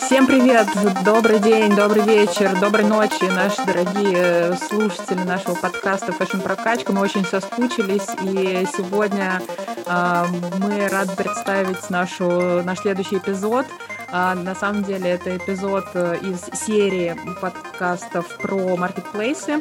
[0.00, 0.66] Всем привет,
[1.04, 6.92] добрый день, добрый вечер, доброй ночи, наши дорогие слушатели нашего подкаста Fashion Прокачка.
[6.94, 9.42] Мы очень соскучились, и сегодня
[9.84, 10.24] э,
[10.60, 13.66] мы рады представить нашу, наш следующий эпизод.
[14.10, 19.60] А, на самом деле это эпизод э, из серии подкастов про маркетплейсы.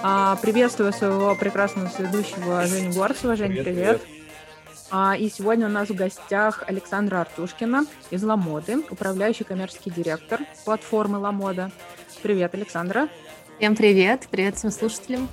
[0.00, 3.34] А, приветствую своего прекрасного ведущего Женю Горцева.
[3.34, 3.64] Женя, привет.
[3.64, 4.02] привет.
[4.04, 4.15] А,
[5.18, 11.70] и сегодня у нас в гостях Александра Артушкина из Ламоды, управляющий коммерческий директор платформы Ламода.
[12.22, 13.08] Привет, Александра.
[13.58, 15.28] Всем привет, привет всем слушателям.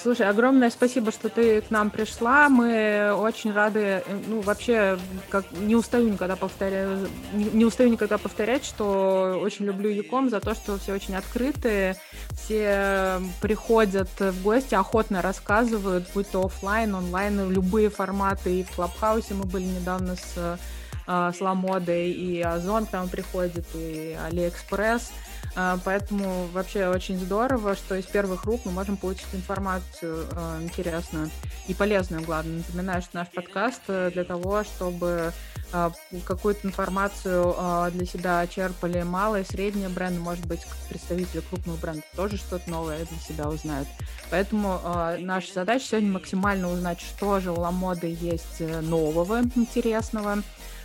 [0.00, 2.48] Слушай, огромное спасибо, что ты к нам пришла.
[2.48, 6.88] Мы очень рады, ну, вообще, как не устаю никогда повторять,
[7.32, 11.96] не, не устаю никогда повторять, что очень люблю Яком за то, что все очень открытые,
[12.32, 18.60] все приходят в гости, охотно рассказывают, будь то офлайн, онлайн, любые форматы.
[18.60, 20.58] И в Клабхаусе мы были недавно с,
[21.06, 25.10] а, с Ламодой, и Озон к нам приходит, и Алиэкспресс.
[25.54, 31.30] А, поэтому вообще очень здорово, что из первых рук мы можем получить информацию а, интересную
[31.68, 32.58] и полезную, главное.
[32.58, 35.32] Напоминаю, что наш подкаст э, для того, чтобы
[35.72, 35.92] а,
[36.24, 37.54] какую-то информацию
[37.92, 43.18] для себя черпали малые, средние бренды, может быть, представители крупных брендов тоже что-то новое для
[43.18, 43.88] себя узнают.
[44.30, 44.80] Поэтому
[45.18, 50.42] наша задача сегодня максимально узнать, что же у Ламоды есть э, нового, интересного, а,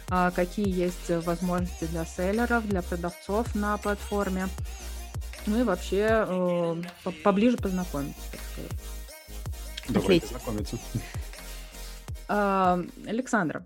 [0.09, 4.47] какие есть возможности для селлеров, для продавцов на платформе.
[5.45, 6.75] Ну и вообще э,
[7.23, 8.71] поближе познакомиться, так сказать.
[9.89, 10.77] Давайте знакомиться.
[12.27, 13.65] А, Александра,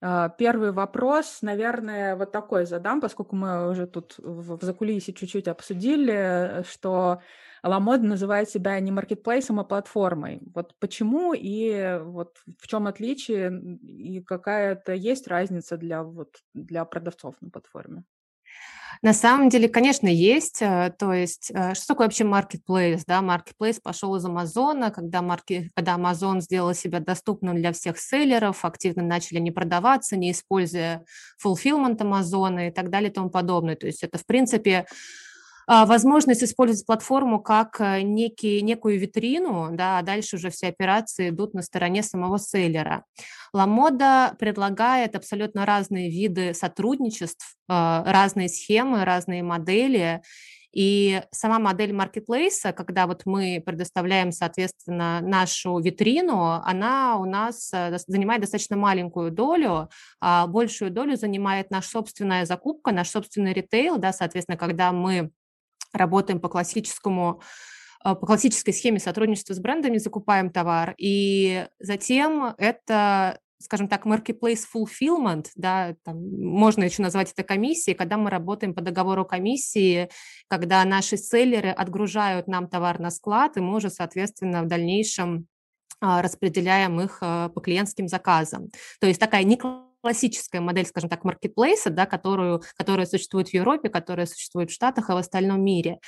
[0.00, 6.64] а, Первый вопрос, наверное, вот такой задам, поскольку мы уже тут в закулисе чуть-чуть обсудили,
[6.68, 7.20] что
[7.62, 10.40] Ламода называет себя не маркетплейсом, а платформой.
[10.54, 17.36] Вот почему и вот в чем отличие и какая-то есть разница для, вот, для продавцов
[17.40, 18.04] на платформе?
[19.02, 20.60] На самом деле, конечно, есть.
[20.60, 23.02] Э, то есть, э, что такое вообще marketplace?
[23.06, 28.64] Да, marketplace пошел из Амазона, когда, марки, когда Amazon сделал себя доступным для всех селлеров,
[28.64, 31.04] активно начали не продаваться, не используя
[31.44, 33.76] fulfillment Амазона и так далее и тому подобное.
[33.76, 34.84] То есть это, в принципе, а,
[35.68, 41.52] возможность использовать платформу как э, некий, некую витрину, да, а дальше уже все операции идут
[41.52, 43.04] на стороне самого селлера.
[43.52, 50.22] Ламода предлагает абсолютно разные виды сотрудничеств, а, разные схемы, разные модели,
[50.72, 57.96] и сама модель маркетплейса, когда вот мы предоставляем, соответственно, нашу витрину, она у нас э,
[58.06, 59.88] занимает достаточно маленькую долю,
[60.20, 65.30] а большую долю занимает наша собственная закупка, наш собственный ритейл, да, соответственно, когда мы
[65.98, 67.42] работаем по классическому
[68.02, 74.62] а, по классической схеме сотрудничества с брендами, закупаем товар, и затем это скажем так, marketplace
[74.72, 80.08] fulfillment, да, там, можно еще назвать это комиссией, когда мы работаем по договору комиссии,
[80.46, 85.48] когда наши селлеры отгружают нам товар на склад, и мы уже, соответственно, в дальнейшем
[86.00, 88.68] а, распределяем их а, по клиентским заказам.
[89.00, 89.56] То есть такая не
[90.00, 95.10] классическая модель, скажем так, маркетплейса, да, которую, которая существует в Европе, которая существует в Штатах
[95.10, 95.98] и в остальном мире.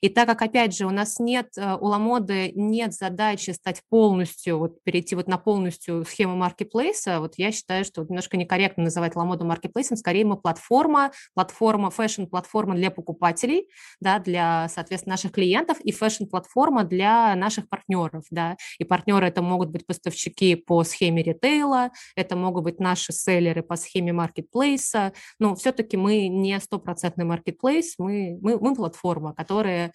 [0.00, 4.58] И так как, опять же, у нас нет, э, у Ламоды нет задачи стать полностью,
[4.58, 9.44] вот перейти вот на полностью схему маркетплейса, вот я считаю, что немножко некорректно называть Ламоду
[9.44, 13.68] маркетплейсом, скорее мы платформа, платформа, фэшн-платформа для покупателей,
[14.00, 19.70] да, для, соответственно, наших клиентов и фэшн-платформа для наших партнеров, да, и партнеры это могут
[19.70, 25.96] быть поставщики по схеме ритейла, это могут быть наши селлеры по схеме маркетплейса, но все-таки
[25.96, 29.87] мы не стопроцентный маркетплейс, мы, мы, мы платформа, которая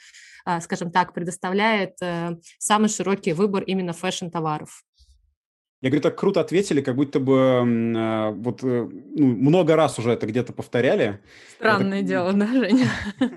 [0.46, 4.84] а, скажем так, предоставляет э, самый широкий выбор именно фэшн-товаров.
[5.82, 10.12] Я говорю, так круто ответили, как будто бы э, вот э, ну, много раз уже
[10.12, 11.20] это где-то повторяли.
[11.56, 12.08] Странное это...
[12.08, 12.90] дело, да, Женя?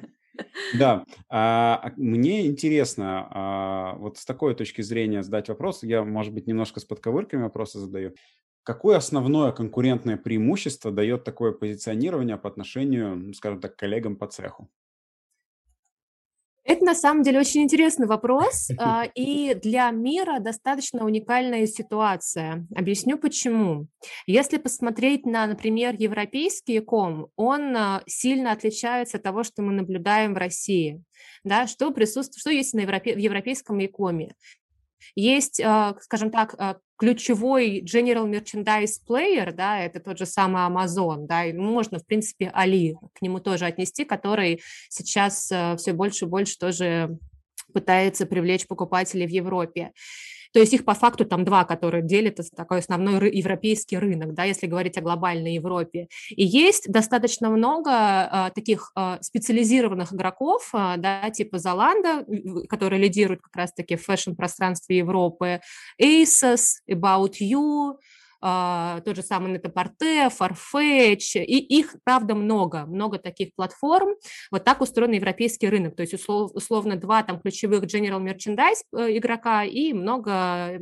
[0.79, 6.47] Да, а, мне интересно, а, вот с такой точки зрения задать вопрос, я, может быть,
[6.47, 8.15] немножко с подковырками вопросы задаю.
[8.63, 14.69] Какое основное конкурентное преимущество дает такое позиционирование по отношению, скажем так, к коллегам по цеху?
[16.67, 22.67] Это на самом деле очень интересный вопрос, а, и для мира достаточно уникальная ситуация.
[22.75, 23.87] Объясню почему.
[24.27, 30.35] Если посмотреть на, например, европейский ком, он а, сильно отличается от того, что мы наблюдаем
[30.35, 31.01] в России.
[31.45, 34.35] Да, что присутствует, что есть на европе, в европейском икоме?
[35.15, 36.55] Есть, а, скажем так,
[36.99, 42.51] ключевой general merchandise player, да, это тот же самый Amazon, да, и можно, в принципе,
[42.55, 47.19] Али к нему тоже отнести, который сейчас э, все больше и больше тоже
[47.73, 49.93] пытается привлечь покупателей в Европе.
[50.57, 54.67] То есть их по факту там два, которые делят такой основной европейский рынок, да, если
[54.67, 56.09] говорить о глобальной Европе.
[56.31, 63.43] И есть достаточно много а, таких а, специализированных игроков, а, да, типа Zalando, которые лидируют
[63.43, 65.61] как раз-таки в фэшн-пространстве Европы,
[66.01, 67.99] Asos, About You,
[69.05, 74.15] тот же самый Нетапорте, Farfetch, и их, правда, много, много таких платформ.
[74.51, 79.17] Вот так устроен европейский рынок, то есть услов, условно два там ключевых general merchandise э,
[79.17, 80.81] игрока и много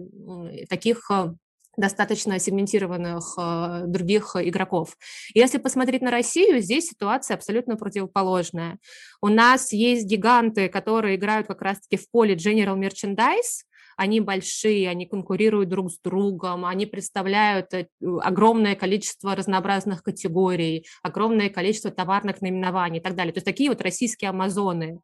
[0.69, 1.32] таких э,
[1.76, 4.96] достаточно сегментированных э, других игроков.
[5.34, 8.78] Если посмотреть на Россию, здесь ситуация абсолютно противоположная.
[9.20, 13.64] У нас есть гиганты, которые играют как раз-таки в поле general merchandise,
[13.96, 17.87] они большие, они конкурируют друг с другом, они представляют э,
[18.20, 23.32] огромное количество разнообразных категорий, огромное количество товарных наименований и так далее.
[23.32, 25.00] То есть такие вот российские Амазоны.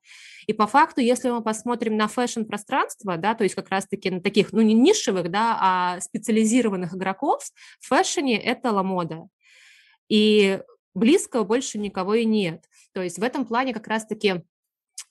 [0.47, 4.53] И по факту, если мы посмотрим на фэшн-пространство, да, то есть как раз-таки на таких,
[4.53, 7.43] ну не нишевых, да, а специализированных игроков,
[7.81, 9.29] в фэшне это ламода.
[10.09, 10.61] И
[10.95, 12.65] близкого больше никого и нет.
[12.93, 14.43] То есть в этом плане как раз-таки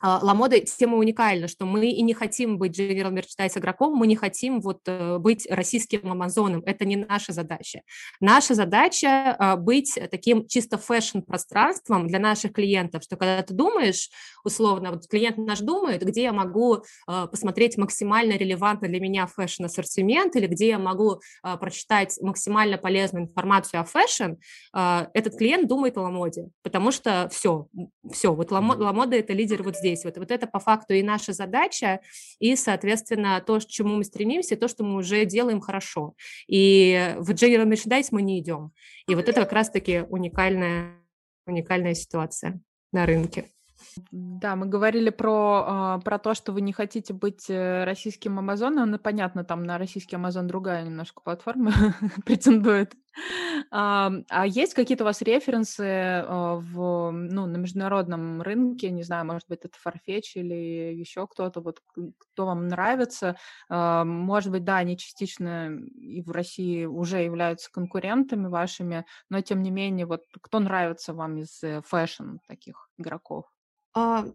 [0.01, 4.61] Ламода тема уникальна, что мы и не хотим быть General Merchandise игроком, мы не хотим
[4.61, 7.81] вот э, быть российским Амазоном, это не наша задача.
[8.21, 14.09] Наша задача а, быть таким чисто фэшн-пространством для наших клиентов, что когда ты думаешь,
[14.43, 20.35] условно, вот клиент наш думает, где я могу а, посмотреть максимально релевантно для меня фэшн-ассортимент
[20.35, 21.21] или где я могу
[21.59, 24.33] прочитать максимально полезную информацию о фэшн,
[24.73, 27.67] этот клиент думает о Ламоде, потому что все,
[28.11, 29.88] все, вот Ламода– это лидер вот здесь.
[30.03, 31.99] Вот, вот это по факту и наша задача,
[32.39, 36.15] и, соответственно, то, к чему мы стремимся, то, что мы уже делаем хорошо.
[36.47, 38.71] И в General Merchandise мы не идем.
[39.07, 40.95] И вот это как раз-таки уникальная,
[41.45, 42.59] уникальная ситуация
[42.91, 43.45] на рынке.
[44.11, 48.91] Да, мы говорили про, а, про то, что вы не хотите быть э, российским Амазоном.
[48.91, 51.71] Ну, понятно, там на российский Амазон другая немножко платформа
[52.25, 52.93] претендует.
[53.71, 58.89] А, а есть какие-то у вас референсы а, в, ну, на международном рынке?
[58.89, 61.81] Не знаю, может быть, это Farfetch или еще кто-то, вот,
[62.17, 63.35] кто вам нравится?
[63.69, 69.71] Может быть, да, они частично и в России уже являются конкурентами вашими, но тем не
[69.71, 73.45] менее, вот кто нравится вам из э, фэшн таких игроков?
[73.95, 74.25] А,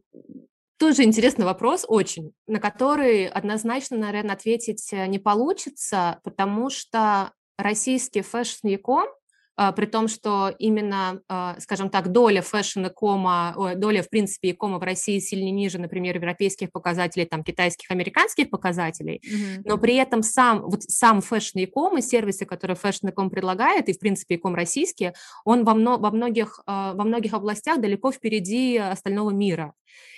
[0.78, 8.22] тоже интересный вопрос, очень, на который однозначно, наверное, ответить э, не получится, потому что российский
[8.22, 9.08] фэшн-яком
[9.56, 14.72] при том, что именно, а, скажем так, доля fashion com а, доля, в принципе, com
[14.72, 19.62] а в России сильно ниже, например, европейских показателей, там, китайских, американских показателей, mm-hmm.
[19.64, 23.92] но при этом сам, вот сам fashion com и сервисы, которые fashion com предлагает, и,
[23.92, 25.12] в принципе, com российский,
[25.44, 29.74] он во, мно, во, многих, а, во многих областях далеко впереди остального мира.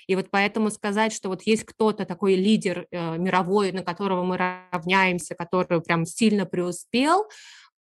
[0.06, 4.36] И вот поэтому сказать, что вот есть кто-то такой лидер э, мировой, на которого мы
[4.36, 7.28] равняемся, который прям сильно преуспел,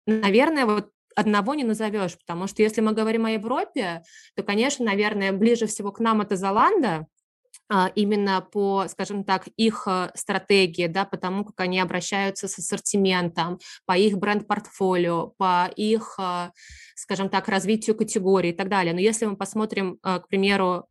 [0.07, 4.03] наверное, вот одного не назовешь, потому что если мы говорим о Европе,
[4.37, 7.07] то, конечно, наверное, ближе всего к нам это Золанда,
[7.73, 12.59] а, именно по, скажем так, их э, стратегии, да, по тому, как они обращаются с
[12.59, 16.51] ассортиментом, по их бренд-портфолио, по их, э,
[16.97, 18.93] скажем так, развитию категорий и так далее.
[18.93, 20.89] Но если мы посмотрим, э, к примеру,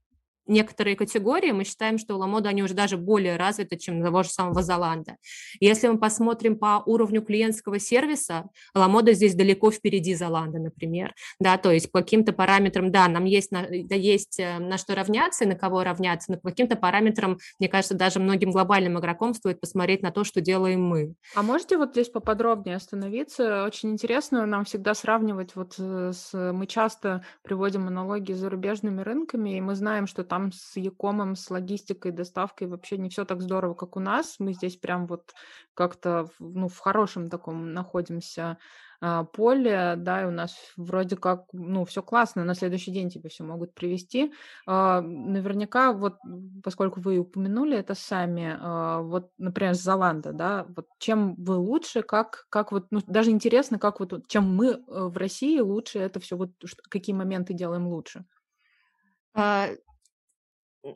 [0.49, 4.29] некоторые категории, мы считаем, что у Ламода они уже даже более развиты, чем того же
[4.29, 5.17] самого Золанда.
[5.59, 11.13] Если мы посмотрим по уровню клиентского сервиса, Ламода здесь далеко впереди Золанда, например.
[11.39, 14.95] Да, то есть по каким-то параметрам, да, нам есть на, да, есть э, на что
[14.95, 19.33] равняться и на кого равняться, но по каким-то параметрам, мне кажется, даже многим глобальным игрокам
[19.33, 21.13] стоит посмотреть на то, что делаем мы.
[21.35, 23.65] А можете вот здесь поподробнее остановиться?
[23.65, 26.51] Очень интересно нам всегда сравнивать вот э, с...
[26.51, 31.35] Мы часто приводим аналогии с зарубежными рынками, и мы знаем, что там там с Якомом,
[31.35, 34.35] с логистикой, доставкой вообще не все так здорово, как у нас.
[34.39, 35.33] Мы здесь прям вот
[35.73, 38.57] как-то ну, в хорошем таком находимся
[39.01, 43.29] а, поле, да, и у нас вроде как, ну, все классно, на следующий день тебе
[43.29, 44.33] все могут привести.
[44.65, 46.17] А, наверняка, вот,
[46.63, 52.01] поскольку вы упомянули это сами, а, вот, например, с Золанда, да, вот чем вы лучше,
[52.01, 56.19] как, как вот, ну, даже интересно, как вот, чем мы э, в России лучше это
[56.19, 56.51] все, вот,
[56.89, 58.25] какие моменты делаем лучше?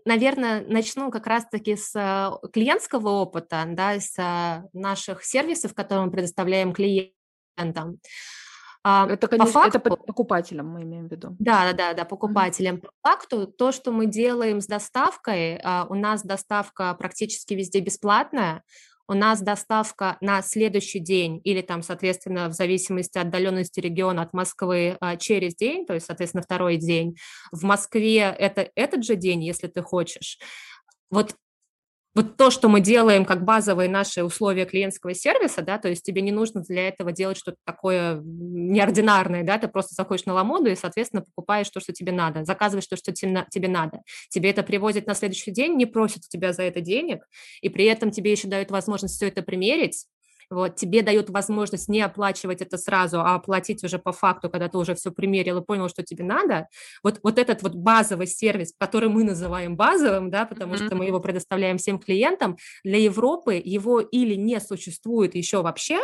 [0.05, 6.11] Наверное, начну как раз-таки с э, клиентского опыта, да, с э, наших сервисов, которые мы
[6.11, 7.99] предоставляем клиентам.
[8.85, 11.35] А, это, конечно, по факту, это покупателям мы имеем в виду.
[11.39, 12.81] Да, да, да, да, покупателям.
[12.81, 18.63] По факту то, что мы делаем с доставкой, а, у нас доставка практически везде бесплатная
[19.07, 24.33] у нас доставка на следующий день или там, соответственно, в зависимости от отдаленности региона от
[24.33, 27.15] Москвы а, через день, то есть, соответственно, второй день.
[27.51, 30.37] В Москве это этот же день, если ты хочешь.
[31.09, 31.35] Вот
[32.15, 36.21] вот то, что мы делаем как базовые наши условия клиентского сервиса, да, то есть тебе
[36.21, 40.75] не нужно для этого делать что-то такое неординарное, да, ты просто заходишь на Ламоду и,
[40.75, 44.01] соответственно, покупаешь то, что тебе надо, заказываешь то, что тебе надо.
[44.29, 47.27] Тебе это привозят на следующий день, не просят у тебя за это денег,
[47.61, 50.05] и при этом тебе еще дают возможность все это примерить,
[50.53, 54.77] вот, тебе дают возможность не оплачивать это сразу, а оплатить уже по факту, когда ты
[54.77, 56.67] уже все примерил и понял, что тебе надо.
[57.03, 60.85] Вот, вот этот вот базовый сервис, который мы называем базовым, да, потому mm-hmm.
[60.85, 65.99] что мы его предоставляем всем клиентам, для Европы его или не существует еще вообще,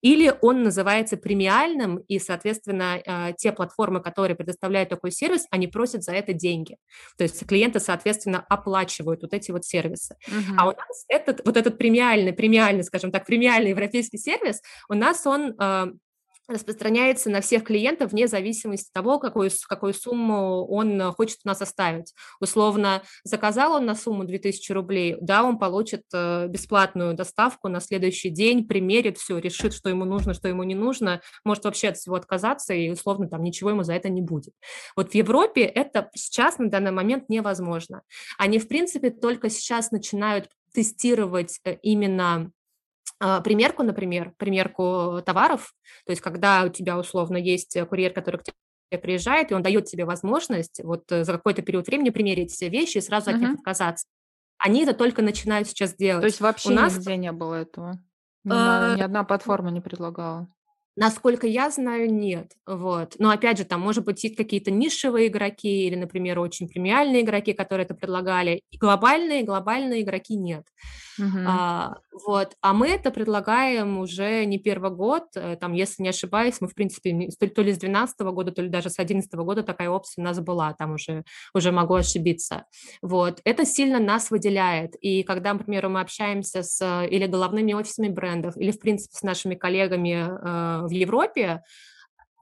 [0.00, 6.02] или он называется премиальным, и, соответственно, э, те платформы, которые предоставляют такой сервис, они просят
[6.02, 6.76] за это деньги.
[7.16, 10.16] То есть клиенты, соответственно, оплачивают вот эти вот сервисы.
[10.28, 10.54] Uh-huh.
[10.58, 15.26] А у нас этот, вот этот премиальный, премиальный, скажем так, премиальный европейский сервис, у нас
[15.26, 15.86] он э,
[16.48, 21.48] распространяется на всех клиентов вне зависимости от того, какую, какую сумму он э, хочет у
[21.48, 22.14] нас оставить.
[22.40, 28.30] Условно, заказал он на сумму 2000 рублей, да, он получит э, бесплатную доставку на следующий
[28.30, 32.14] день, примерит все, решит, что ему нужно, что ему не нужно, может вообще от всего
[32.16, 34.54] отказаться, и условно там ничего ему за это не будет.
[34.94, 38.02] Вот в Европе это сейчас на данный момент невозможно.
[38.38, 42.52] Они, в принципе, только сейчас начинают тестировать э, именно
[43.18, 45.72] примерку, например, примерку товаров,
[46.04, 49.86] то есть когда у тебя условно есть курьер, который к тебе приезжает, и он дает
[49.86, 53.54] тебе возможность вот э, за какой-то период времени примерить все вещи и сразу от них
[53.54, 54.06] отказаться.
[54.58, 56.22] Они это только начинают сейчас делать.
[56.22, 56.96] То есть вообще у нас...
[56.96, 58.00] нигде не было этого?
[58.44, 58.94] Ни, а...
[58.96, 60.48] ни одна платформа не предлагала?
[60.96, 62.52] Насколько я знаю, нет.
[62.66, 63.16] Вот.
[63.18, 67.52] Но опять же, там, может быть, есть какие-то нишевые игроки или, например, очень премиальные игроки,
[67.52, 68.62] которые это предлагали.
[68.70, 70.64] И глобальные, глобальные игроки нет.
[71.20, 71.44] Uh-huh.
[71.46, 72.54] А, вот.
[72.60, 75.24] А мы это предлагаем уже не первый год.
[75.34, 78.68] Э, там, если не ошибаюсь, мы, в принципе, то ли с 2012 года, то ли
[78.68, 80.74] даже с 2011 года такая опция у нас была.
[80.74, 81.24] Там уже,
[81.54, 82.64] уже могу ошибиться.
[83.02, 83.40] Вот.
[83.44, 84.94] Это сильно нас выделяет.
[85.00, 89.54] И когда, например, мы общаемся с или головными офисами брендов, или, в принципе, с нашими
[89.54, 91.62] коллегами э, в Европе,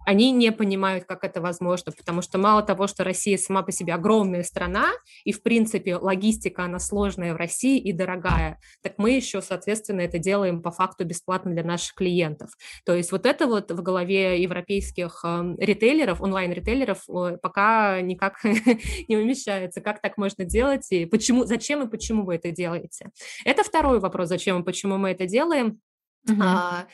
[0.05, 3.95] они не понимают, как это возможно, потому что мало того, что Россия сама по себе
[3.95, 4.91] огромная страна,
[5.25, 10.19] и, в принципе, логистика, она сложная в России и дорогая, так мы еще, соответственно, это
[10.19, 12.51] делаем по факту бесплатно для наших клиентов.
[12.85, 17.05] То есть вот это вот в голове европейских э, ритейлеров, онлайн-ритейлеров
[17.41, 18.45] пока никак
[19.09, 23.11] не умещается, как так можно делать, и почему, зачем и почему вы это делаете.
[23.45, 25.81] Это второй вопрос, зачем и почему мы это делаем.
[26.29, 26.87] Uh-huh.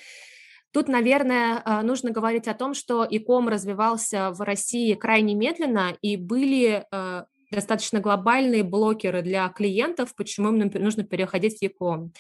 [0.73, 6.17] Тут, наверное, а, нужно говорить о том, что ИКОМ развивался в России крайне медленно, и
[6.17, 12.13] были а, достаточно глобальные блокеры для клиентов, почему им нужно переходить в ЕКОМ.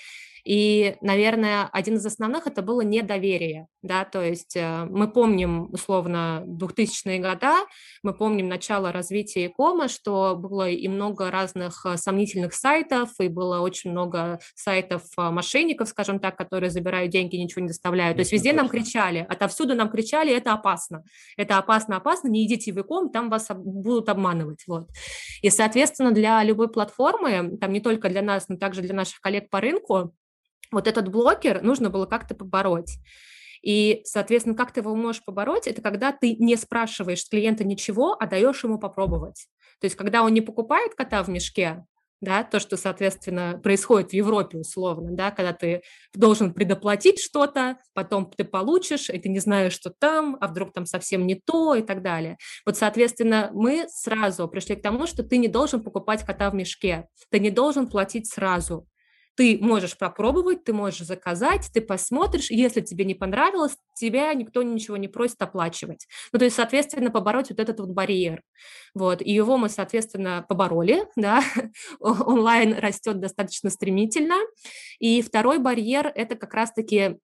[0.44, 6.44] И, наверное, один из основных это было недоверие, да, то есть э, мы помним условно
[6.46, 7.46] 2000-е годы,
[8.02, 13.60] мы помним начало развития Кома, что было и много разных э, сомнительных сайтов, и было
[13.60, 18.16] очень много сайтов э, мошенников, скажем так, которые забирают деньги, ничего не доставляют.
[18.16, 21.02] То есть везде нам кричали, отовсюду нам кричали, это опасно,
[21.38, 24.88] это опасно, опасно, не идите в Иком, там вас будут обманывать, вот.
[25.40, 29.48] И, соответственно, для любой платформы, там не только для нас, но также для наших коллег
[29.48, 30.14] по рынку,
[30.70, 32.98] вот этот блокер нужно было как-то побороть.
[33.62, 38.16] И, соответственно, как ты его можешь побороть, это когда ты не спрашиваешь с клиента ничего,
[38.18, 39.46] а даешь ему попробовать.
[39.80, 41.84] То есть, когда он не покупает кота в мешке,
[42.20, 45.82] да, то, что, соответственно, происходит в Европе условно, да, когда ты
[46.14, 50.84] должен предоплатить что-то, потом ты получишь, и ты не знаешь, что там, а вдруг там
[50.84, 52.36] совсем не то и так далее.
[52.66, 57.06] Вот, соответственно, мы сразу пришли к тому, что ты не должен покупать кота в мешке,
[57.30, 58.86] ты не должен платить сразу,
[59.40, 64.98] ты можешь попробовать, ты можешь заказать, ты посмотришь, если тебе не понравилось, тебя никто ничего
[64.98, 66.06] не просит оплачивать.
[66.30, 68.42] Ну, то есть, соответственно, побороть вот этот вот барьер.
[68.94, 71.42] Вот, и его мы, соответственно, побороли, да,
[72.00, 74.36] онлайн растет достаточно стремительно.
[74.98, 77.16] И второй барьер– это как раз-таки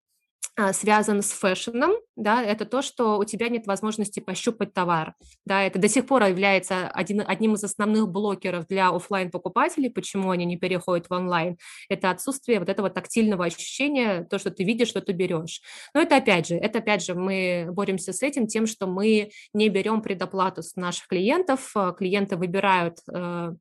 [0.71, 5.15] связан с фэшном, да, это то, что у тебя нет возможности пощупать товар,
[5.45, 10.31] да, это до сих пор является один, одним из основных блокеров для офлайн покупателей, почему
[10.31, 11.57] они не переходят в онлайн,
[11.89, 15.61] это отсутствие вот этого тактильного ощущения, то, что ты видишь, что ты берешь.
[15.93, 19.67] Но это опять же, это опять же мы боремся с этим тем, что мы не
[19.67, 23.55] берем предоплату с наших клиентов, а, клиенты выбирают э,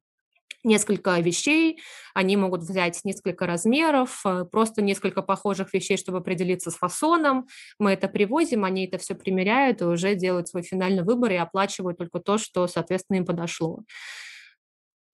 [0.64, 1.80] несколько вещей,
[2.14, 7.46] они могут взять несколько размеров, э, просто несколько похожих вещей, чтобы определиться с фасоном.
[7.78, 11.98] Мы это привозим, они это все примеряют и уже делают свой финальный выбор и оплачивают
[11.98, 13.80] только то, что, соответственно, им подошло.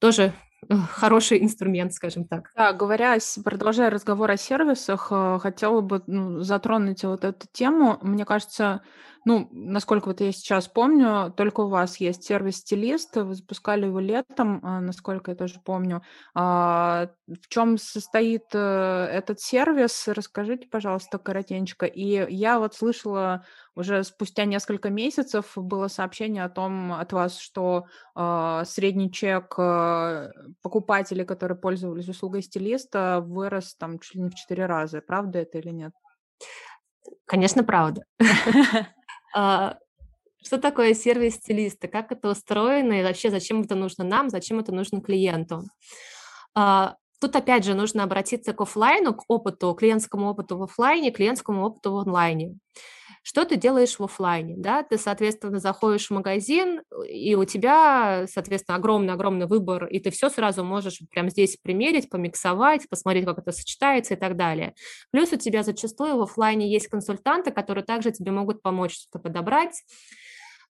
[0.00, 0.32] Тоже
[0.68, 2.50] э, хороший инструмент, скажем так.
[2.56, 7.98] Да, говоря, продолжая разговор о сервисах, э, хотела бы ну, затронуть вот эту тему.
[8.00, 8.82] Мне кажется,
[9.26, 14.60] Ну, насколько вот я сейчас помню, только у вас есть сервис-стилист, вы запускали его летом,
[14.62, 16.02] а, насколько я тоже помню.
[16.34, 18.58] А, в чем состоит э,
[19.12, 20.08] этот сервис?
[20.08, 21.84] Расскажите, пожалуйста, коротенько.
[21.84, 27.86] И я вот слышала уже спустя несколько месяцев было сообщение о том от вас, что
[28.16, 30.30] э, средний чек э,
[30.62, 35.00] покупателей, которые пользовались услугой стилиста, вырос там чуть ли не в четыре раза.
[35.00, 35.92] Правда это или нет?
[37.26, 38.04] Конечно, правда.
[39.34, 39.78] А,
[40.44, 41.88] что такое сервис стилиста?
[41.88, 45.64] Как это устроено и вообще зачем это нужно нам, зачем это нужно клиенту?
[46.54, 51.64] А, тут опять же нужно обратиться к офлайну, к опыту, клиентскому опыту в офлайне, клиентскому
[51.64, 52.56] опыту в онлайне.
[53.22, 54.54] Что ты делаешь в офлайне?
[54.56, 54.82] Да?
[54.82, 60.64] Ты, соответственно, заходишь в магазин, и у тебя, соответственно, огромный-огромный выбор, и ты все сразу
[60.64, 64.74] можешь прямо здесь примерить, помиксовать, посмотреть, как это сочетается и так далее.
[65.10, 69.82] Плюс у тебя зачастую в офлайне есть консультанты, которые также тебе могут помочь что-то подобрать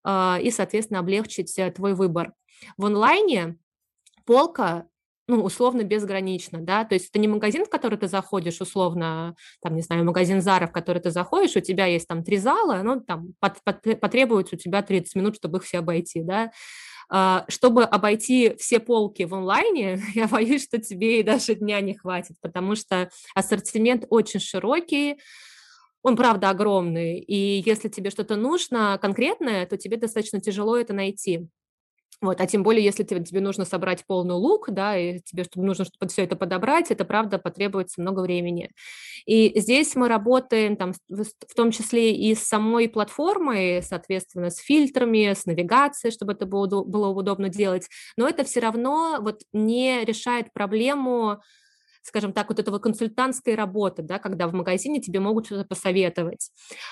[0.05, 2.33] э, и, соответственно, облегчить э, твой выбор.
[2.77, 3.59] В онлайне
[4.27, 4.87] полка
[5.31, 9.77] ну, условно безгранично, да, то есть это не магазин, в который ты заходишь, условно, там,
[9.77, 13.01] не знаю, магазин Зара, в который ты заходишь, у тебя есть там три зала, ну,
[13.01, 16.51] там, под, под, потребуется у тебя 30 минут, чтобы их все обойти, да,
[17.09, 21.95] а, чтобы обойти все полки в онлайне, я боюсь, что тебе и даже дня не
[21.95, 25.21] хватит, потому что ассортимент очень широкий,
[26.03, 31.47] он, правда, огромный, и если тебе что-то нужно конкретное, то тебе достаточно тяжело это найти.
[32.23, 35.67] Вот, а тем более, если тебе, тебе нужно собрать полный лук, да, и тебе чтобы
[35.67, 38.71] нужно чтобы все это подобрать, это, правда, потребуется много времени.
[39.27, 45.33] И здесь мы работаем там, в том числе и с самой платформой, соответственно, с фильтрами,
[45.33, 47.89] с навигацией, чтобы это было, было удобно делать,
[48.19, 51.41] но это все равно вот не решает проблему
[52.03, 56.51] скажем так, вот этого консультантской работы, да, когда в магазине тебе могут что-то посоветовать.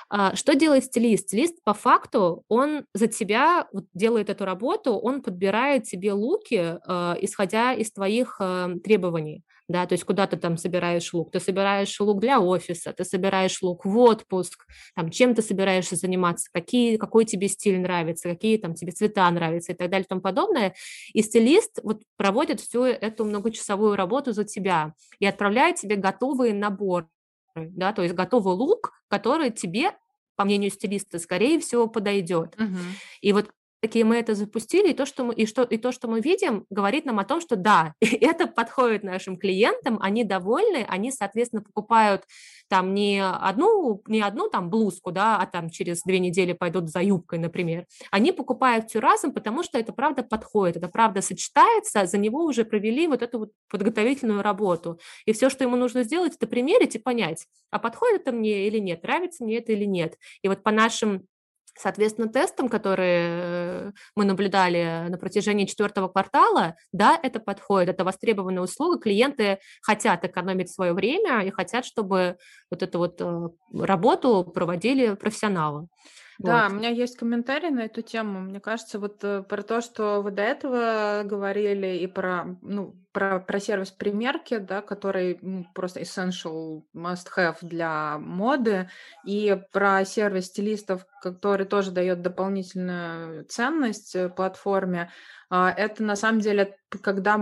[0.08, 1.28] А, что делает стилист?
[1.28, 7.72] Стилист по факту, он за тебя делает эту работу, он подбирает тебе луки, а, исходя
[7.72, 11.30] из твоих а, требований да, то есть куда ты там собираешь лук?
[11.30, 16.48] Ты собираешь лук для офиса, ты собираешь лук в отпуск, там, чем ты собираешься заниматься,
[16.52, 20.22] какие, какой тебе стиль нравится, какие там тебе цвета нравятся и так далее и тому
[20.22, 20.74] подобное.
[21.12, 27.06] И стилист вот проводит всю эту многочасовую работу за тебя и отправляет тебе готовые наборы,
[27.54, 29.92] да, то есть готовый лук, который тебе
[30.38, 32.54] по мнению стилиста, скорее всего, подойдет.
[32.54, 32.78] Угу.
[33.22, 33.50] И вот
[33.80, 36.66] такие мы это запустили, и то, что мы, и что, и то, что мы видим,
[36.70, 42.24] говорит нам о том, что да, это подходит нашим клиентам, они довольны, они, соответственно, покупают
[42.68, 47.02] там не одну, не одну там блузку, да, а там через две недели пойдут за
[47.02, 47.86] юбкой, например.
[48.10, 52.64] Они покупают все разом, потому что это правда подходит, это правда сочетается, за него уже
[52.64, 55.00] провели вот эту вот подготовительную работу.
[55.24, 58.78] И все, что ему нужно сделать, это примерить и понять, а подходит это мне или
[58.78, 60.16] нет, нравится мне это или нет.
[60.42, 61.26] И вот по нашим
[61.78, 68.62] Соответственно, тестам, которые э, мы наблюдали на протяжении четвертого квартала, да, это подходит, это востребованная
[68.62, 72.36] услуга, клиенты хотят экономить свое время и хотят, чтобы
[72.68, 75.86] вот эту вот э, работу проводили профессионалы.
[76.38, 76.72] Да, вот.
[76.72, 78.40] у меня есть комментарий на эту тему.
[78.40, 83.40] Мне кажется, вот э, про то, что вы до этого говорили, и про, ну, про,
[83.40, 88.88] про сервис примерки, да, который ну, просто essential must-have для моды,
[89.26, 95.10] и про сервис стилистов, который тоже дает дополнительную ценность э, платформе.
[95.50, 97.36] А, это на самом деле, когда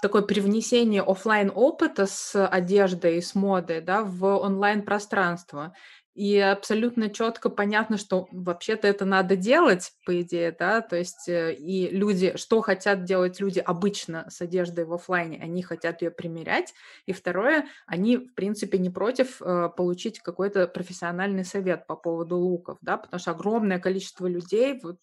[0.00, 5.74] такое привнесение офлайн опыта с одеждой, с модой да, в онлайн пространство.
[6.16, 11.52] И абсолютно четко понятно, что вообще-то это надо делать, по идее, да, то есть э,
[11.54, 16.72] и люди, что хотят делать люди обычно с одеждой в офлайне, они хотят ее примерять,
[17.04, 22.78] и второе, они, в принципе, не против э, получить какой-то профессиональный совет по поводу луков,
[22.80, 24.96] да, потому что огромное количество людей, вот,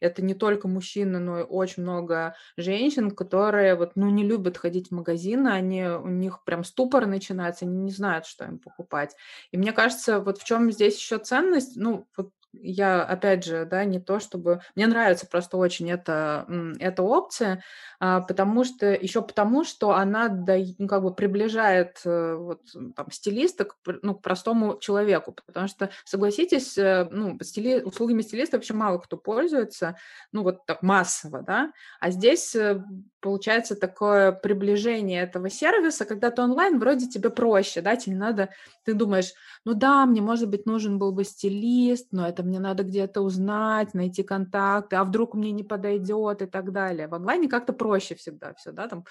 [0.00, 4.88] это не только мужчины, но и очень много женщин, которые вот, ну, не любят ходить
[4.88, 9.16] в магазины, они, у них прям ступор начинается, они не знают, что им покупать.
[9.50, 11.76] И мне кажется, вот в чем здесь еще ценность?
[11.76, 14.60] Ну, вот я, опять же, да, не то чтобы...
[14.74, 16.46] Мне нравится просто очень эта,
[16.78, 17.62] эта опция,
[17.98, 18.92] а, потому что...
[18.92, 22.60] Еще потому, что она да, ну, как бы приближает э, вот,
[22.94, 27.80] там, стилиста к, ну, к простому человеку, потому что, согласитесь, э, ну, стили...
[27.80, 29.96] услугами стилиста вообще мало кто пользуется,
[30.30, 32.84] ну, вот так массово, да, а здесь э,
[33.22, 38.50] получается такое приближение этого сервиса, когда ты онлайн, вроде тебе проще, да, тебе не надо,
[38.84, 39.32] ты думаешь,
[39.64, 43.94] ну да, мне, может быть, нужен был бы стилист, но это мне надо где-то узнать,
[43.94, 47.06] найти контакты, а вдруг мне не подойдет и так далее.
[47.06, 49.04] В онлайне как-то проще всегда все, да, там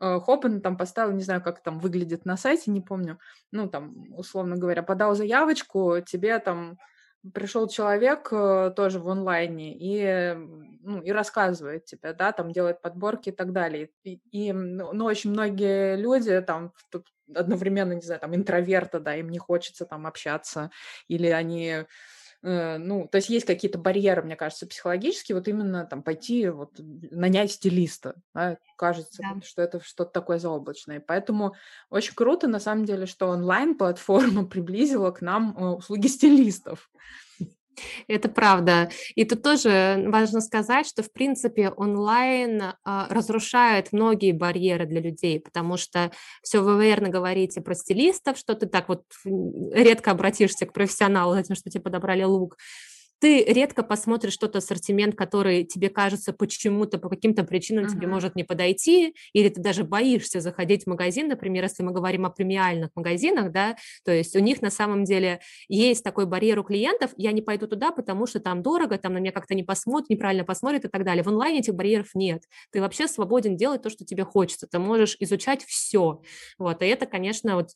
[0.00, 3.18] э, Хопен там поставил, не знаю, как там выглядит на сайте, не помню,
[3.52, 6.76] ну, там, условно говоря, подал заявочку, тебе там
[7.32, 10.34] пришел человек э, тоже в онлайне и,
[10.80, 13.90] ну, и рассказывает тебе, да, там делает подборки и так далее.
[14.02, 16.72] И, и ну, ну очень многие люди там
[17.34, 20.70] одновременно, не знаю, там интроверты, да, им не хочется там общаться,
[21.08, 21.86] или они
[22.46, 27.52] ну, то есть есть какие-то барьеры, мне кажется, психологические, вот именно там пойти, вот, нанять
[27.52, 29.40] стилиста, да, кажется, да.
[29.42, 31.00] что это что-то такое заоблачное.
[31.00, 31.54] Поэтому
[31.88, 36.90] очень круто, на самом деле, что онлайн-платформа приблизила к нам э, услуги стилистов.
[38.08, 38.90] Это правда.
[39.14, 45.40] И тут тоже важно сказать, что, в принципе, онлайн а, разрушает многие барьеры для людей,
[45.40, 46.10] потому что
[46.42, 49.04] все вы верно говорите про стилистов, что ты так вот
[49.72, 52.56] редко обратишься к профессионалу за тем, что тебе подобрали лук
[53.24, 57.92] ты редко посмотришь тот ассортимент, который тебе кажется почему-то, по каким-то причинам uh-huh.
[57.92, 62.26] тебе может не подойти, или ты даже боишься заходить в магазин, например, если мы говорим
[62.26, 66.64] о премиальных магазинах, да, то есть у них на самом деле есть такой барьер у
[66.64, 70.10] клиентов, я не пойду туда, потому что там дорого, там на меня как-то не посмотрят,
[70.10, 71.24] неправильно посмотрят и так далее.
[71.24, 72.42] В онлайне этих барьеров нет.
[72.72, 74.66] Ты вообще свободен делать то, что тебе хочется.
[74.66, 76.20] Ты можешь изучать все.
[76.58, 77.70] Вот, и это, конечно, вот,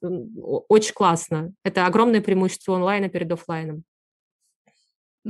[0.68, 1.54] очень классно.
[1.64, 3.84] Это огромное преимущество онлайна перед офлайном.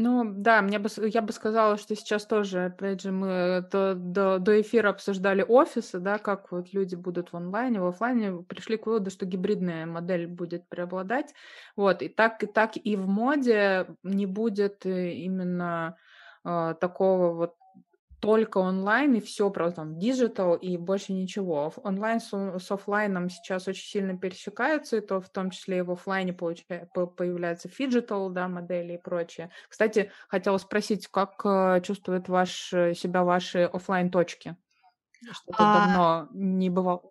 [0.01, 4.39] Ну да, мне бы, я бы сказала, что сейчас тоже, опять же, мы до, до,
[4.39, 8.87] до эфира обсуждали офисы, да, как вот люди будут в онлайне, в офлайне, пришли к
[8.87, 11.35] выводу, что гибридная модель будет преобладать.
[11.75, 15.97] Вот, и так, и так и в моде не будет э, именно
[16.45, 17.57] э, такого вот
[18.21, 21.73] только онлайн и все просто там digital и больше ничего.
[21.83, 25.91] Онлайн с, с офлайном сейчас очень сильно пересекаются, и то в том числе и в
[25.93, 29.51] офлайне получается, появляется phygital, да, модели и прочее.
[29.69, 34.57] Кстати, хотела спросить, как э, чувствуют ваш, себя ваши офлайн точки?
[35.31, 35.87] Что-то а...
[35.87, 37.03] давно не бывало.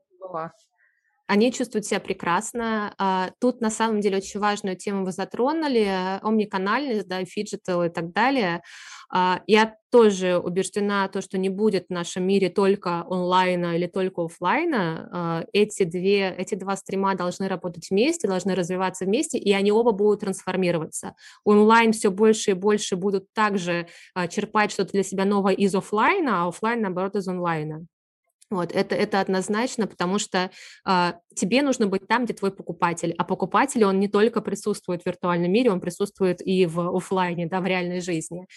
[1.27, 2.93] Они чувствуют себя прекрасно.
[2.97, 8.13] А, тут на самом деле очень важную тему вы затронули, омниканальность, да, phygital и так
[8.13, 8.61] далее.
[9.09, 14.25] А, я тоже убеждена, то, что не будет в нашем мире только онлайна или только
[14.25, 15.09] офлайна.
[15.11, 19.91] А, эти, две, эти два стрима должны работать вместе, должны развиваться вместе, и они оба
[19.91, 21.15] будут трансформироваться.
[21.43, 23.87] Онлайн все больше и больше будут также
[24.29, 27.85] черпать что-то для себя новое из офлайна, а офлайн, наоборот, из онлайна.
[28.49, 30.51] Вот, это, это однозначно, потому что
[30.87, 35.05] э, тебе нужно быть там, где твой покупатель, а покупатель, он не только присутствует в
[35.05, 38.47] виртуальном мире, он присутствует и в офлайне, да, в реальной жизни.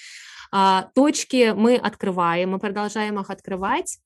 [0.54, 3.98] Э, точки мы открываем, мы продолжаем их открывать,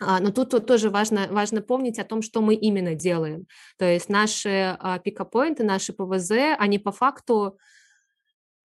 [0.00, 3.46] но тут, тоже важно, важно помнить о том, что мы именно делаем.
[3.78, 7.58] То есть наши пикапоинты, наши ПВЗ, они по факту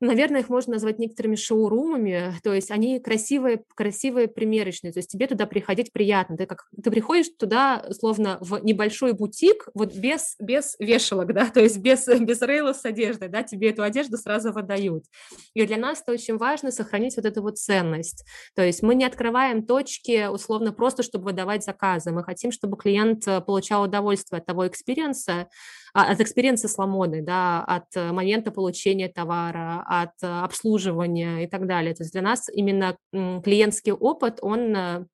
[0.04, 5.28] наверное, их можно назвать некоторыми шоурумами, то есть они красивые, красивые примерочные, то есть тебе
[5.28, 10.76] туда приходить приятно, ты, как, ты приходишь туда словно в небольшой бутик, вот без, без
[10.80, 15.06] вешалок, да, то есть без, без рейлов с одеждой, да, тебе эту одежду сразу выдают.
[15.54, 19.06] И для нас это очень важно сохранить вот эту вот ценность, то есть мы не
[19.06, 24.46] открываем точки условно просто, чтобы выдавать заказы, мы хотим, чтобы клиент э, получал удовольствие от
[24.46, 25.48] того experience а,
[25.94, 31.48] от experience а с Ламодой, да, от э, момента получения товара, от э, обслуживания и
[31.48, 31.94] так далее.
[31.94, 35.06] То есть для нас именно клиентский опыт, он э,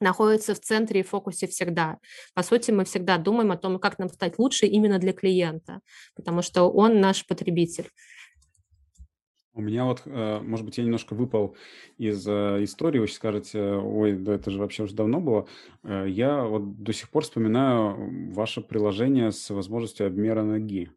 [0.00, 1.98] находится в центре и фокусе всегда.
[2.34, 5.80] По сути, мы всегда думаем о том, как нам стать лучше именно для клиента,
[6.14, 7.88] потому что он наш потребитель.
[9.58, 11.56] У меня вот, э, может быть, я немножко выпал
[11.96, 15.48] из э, истории, вы сейчас скажете, ой, да это же вообще уже давно было.
[15.82, 20.92] Э, я вот до сих пор вспоминаю ваше приложение с возможностью обмера ноги.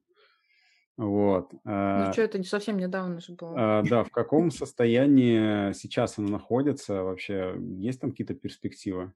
[0.95, 1.53] Вот.
[1.63, 3.81] Ну что, это не совсем недавно же было.
[3.89, 7.55] Да, в каком состоянии сейчас оно находится вообще?
[7.57, 9.11] Есть там какие-то перспективы?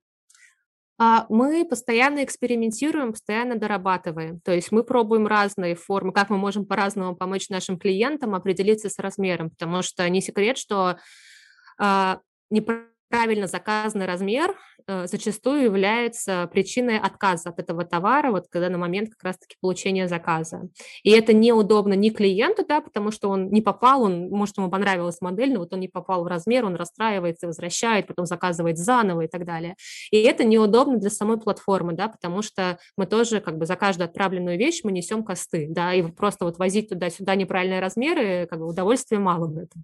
[0.97, 4.39] А, мы постоянно экспериментируем, постоянно дорабатываем.
[4.41, 8.97] То есть мы пробуем разные формы, как мы можем по-разному помочь нашим клиентам определиться с
[8.99, 10.97] размером, потому что не секрет, что
[11.77, 12.19] а,
[13.15, 14.55] неправильно заказанный размер
[14.87, 20.07] Э, зачастую является причиной отказа от этого товара, вот когда на момент как раз-таки получения
[20.07, 20.69] заказа.
[21.03, 25.21] И это неудобно ни клиенту, да, потому что он не попал, он, может, ему понравилась
[25.21, 29.27] модель, но вот он не попал в размер, он расстраивается, возвращает, потом заказывает заново и
[29.27, 29.75] так далее.
[30.11, 34.05] И это неудобно для самой платформы, да, потому что мы тоже как бы за каждую
[34.05, 38.67] отправленную вещь мы несем косты, да, и просто вот возить туда-сюда неправильные размеры, как бы
[38.67, 39.83] удовольствия мало в этом.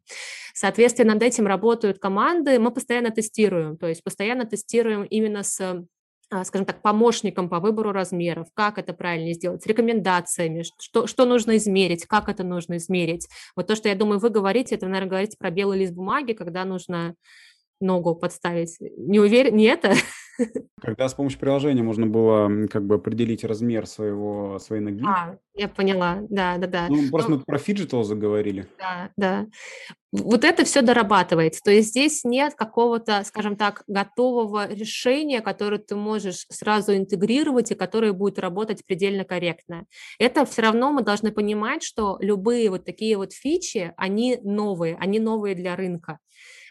[0.54, 5.86] Соответственно, над этим работают команды, мы постоянно тестируем, то есть постоянно тестируем именно с
[6.34, 11.26] а, скажем так, помощником по выбору размеров, как это правильно сделать, с рекомендациями, что, что
[11.26, 13.28] нужно измерить, как это нужно измерить.
[13.54, 16.64] Вот то, что, я думаю, вы говорите, это, наверное, говорите про белый лист бумаги, когда
[16.64, 17.16] нужно
[17.82, 18.78] ногу подставить.
[18.80, 19.94] Не уверен, не это?
[20.82, 25.04] Когда с помощью приложения можно было как бы определить размер своего, своей ноги.
[25.06, 26.88] А, я поняла, да, да, да.
[26.90, 28.68] Ну, просто ну, мы про phygital заговорили.
[28.80, 29.48] Да, да.
[30.12, 31.62] Вот это все дорабатывается.
[31.64, 37.76] То есть здесь нет какого-то, скажем так, готового решения, которое ты можешь сразу интегрировать и
[37.76, 39.86] которое будет работать предельно корректно.
[40.20, 45.20] Это все равно мы должны понимать, что любые вот такие вот фичи, они новые, они
[45.20, 46.20] новые для рынка.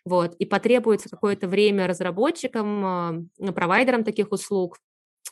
[0.04, 4.78] Вот, и потребуется какое-то время разработчикам, э, провайдерам таких услуг,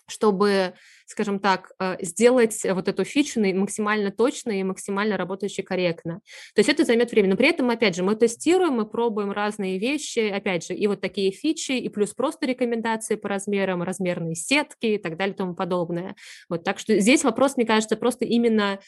[0.08, 0.72] чтобы,
[1.06, 6.20] скажем так, э, сделать вот эту фичу максимально точно и максимально работающей корректно.
[6.54, 7.28] То есть это займет время.
[7.28, 11.00] Но при этом, опять же, мы тестируем, мы пробуем разные вещи, опять же, и вот
[11.00, 15.54] такие фичи, и плюс просто рекомендации по размерам, размерные сетки и так далее и тому
[15.54, 16.16] подобное.
[16.48, 18.80] Вот, так что здесь вопрос, мне кажется, просто именно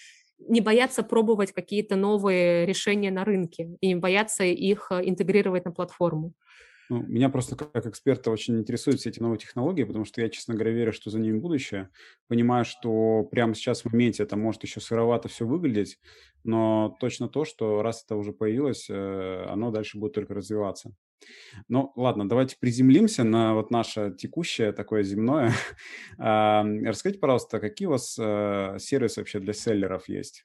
[0.48, 5.72] не бояться пробовать какие-то новые решения на рынке и не бояться их э, интегрировать на
[5.72, 6.34] платформу.
[6.90, 10.54] Ну, меня просто как эксперта очень интересуют все эти новые технологии, потому что я, честно
[10.54, 11.90] говоря, верю, что за ними будущее.
[12.26, 16.00] Понимаю, что прямо сейчас в моменте это может еще сыровато все выглядеть,
[16.42, 20.92] но точно то, что раз это уже появилось, э, оно дальше будет только развиваться.
[21.68, 25.52] Ну, ладно, давайте приземлимся на вот наше текущее такое земное.
[26.18, 30.44] Расскажите, пожалуйста, какие у вас э, сервисы вообще для селлеров есть?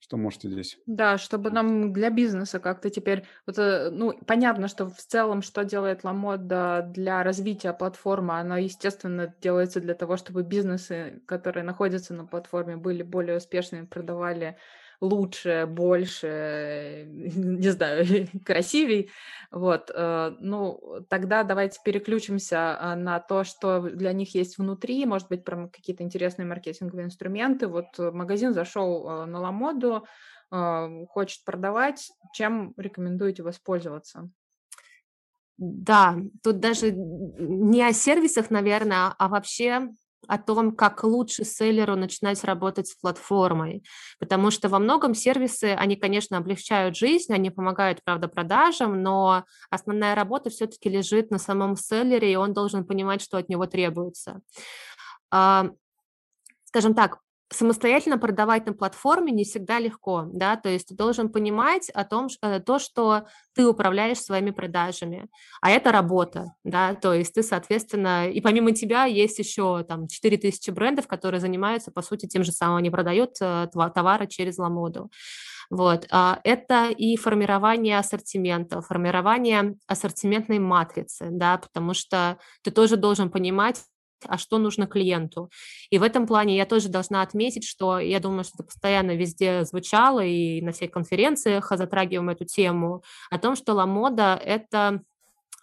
[0.00, 0.78] Что можете здесь?
[0.86, 3.24] Да, чтобы нам для бизнеса как-то теперь...
[3.56, 9.80] Э, ну, понятно, что в целом, что делает Ламода для развития платформы, оно, естественно, делается
[9.80, 14.56] для того, чтобы бизнесы, которые находятся на платформе, были более успешными, продавали
[15.00, 18.04] лучше, больше, не знаю,
[18.44, 19.10] красивей.
[19.50, 25.28] Вот, э, ну, тогда давайте переключимся а, на то, что для них есть внутри, может
[25.28, 27.66] быть, прям какие-то интересные маркетинговые инструменты.
[27.66, 30.06] Вот э, магазин зашел э, на Ламоду,
[30.50, 34.30] хочет продавать, чем рекомендуете воспользоваться?
[35.58, 39.90] Да, тут даже не о сервисах, наверное, а вообще
[40.26, 43.84] о том, как лучше селлеру начинать работать с платформой,
[44.18, 50.14] потому что во многом сервисы, они, конечно, облегчают жизнь, они помогают, правда, продажам, но основная
[50.14, 54.40] работа все-таки лежит на самом селлере, и он должен понимать, что от него требуется.
[55.30, 55.70] А,
[56.64, 57.18] скажем так,
[57.50, 62.28] самостоятельно продавать на платформе не всегда легко, да, то есть ты должен понимать о том,
[62.42, 65.28] э, то, что ты управляешь своими продажами,
[65.60, 70.70] а это работа, да, то есть ты, соответственно, и помимо тебя есть еще там 4000
[70.70, 75.10] брендов, которые занимаются, по сути, тем же самым, они продают э, товары через Ламоду.
[75.70, 76.06] Вот.
[76.10, 83.82] А, это и формирование ассортимента, формирование ассортиментной матрицы, да, потому что ты тоже должен понимать,
[84.26, 85.50] а что нужно клиенту.
[85.90, 89.64] И в этом плане я тоже должна отметить, что я думаю, что это постоянно везде
[89.64, 95.02] звучало, и на всех конференциях затрагиваем эту тему, о том, что ламода— это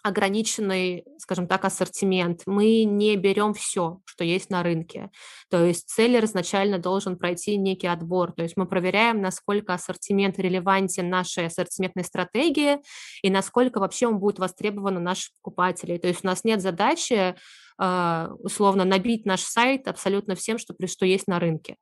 [0.06, 2.42] ограниченный, скажем так, ассортимент.
[2.46, 5.10] Мы не берем все, что есть на рынке.
[5.50, 8.32] То есть селлер изначально должен пройти некий отбор.
[8.32, 12.78] То есть мы проверяем, насколько ассортимент релевантен нашей ассортиментной стратегии
[13.22, 15.98] и насколько вообще он будет востребован у наших покупателей.
[15.98, 17.34] То есть у нас нет задачи
[17.78, 21.76] а, условно набить наш сайт абсолютно всем, что, что есть на рынке.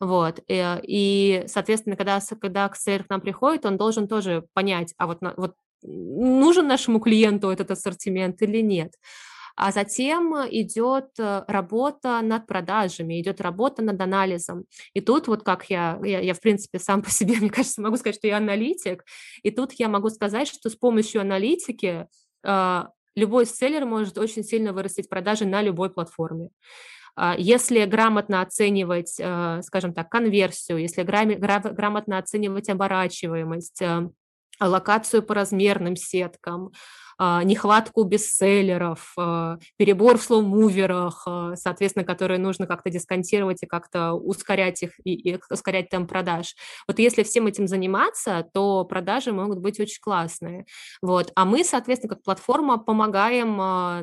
[0.00, 0.40] Вот.
[0.48, 5.18] Э, и, соответственно, когда, когда сейлер к нам приходит, он должен тоже понять, а вот,
[5.36, 8.94] вот нужен нашему клиенту этот ассортимент или нет.
[9.56, 14.64] А затем идет э, работа над продажами, идет работа над анализом.
[14.94, 17.96] И тут вот как я, я, я в принципе сам по себе, мне кажется, могу
[17.96, 19.04] сказать, что я аналитик,
[19.42, 22.08] и тут я могу сказать, что с помощью аналитики
[22.44, 26.50] а, любой селлер может очень сильно вырастить продажи на любой платформе.
[27.14, 34.08] А, если грамотно оценивать, э, скажем так, конверсию, если грамотно оценивать оборачиваемость, э,
[34.60, 36.72] локацию по размерным сеткам,
[37.18, 44.82] нехватку бестселлеров, а, перебор в слоу-муверах, а, соответственно, которые нужно как-то дисконтировать и как-то ускорять
[44.82, 46.54] их и, и ускорять темп продаж.
[46.88, 50.66] Вот если всем этим заниматься, то продажи могут быть очень классные.
[51.02, 51.32] Вот.
[51.34, 53.56] А мы, соответственно, как платформа помогаем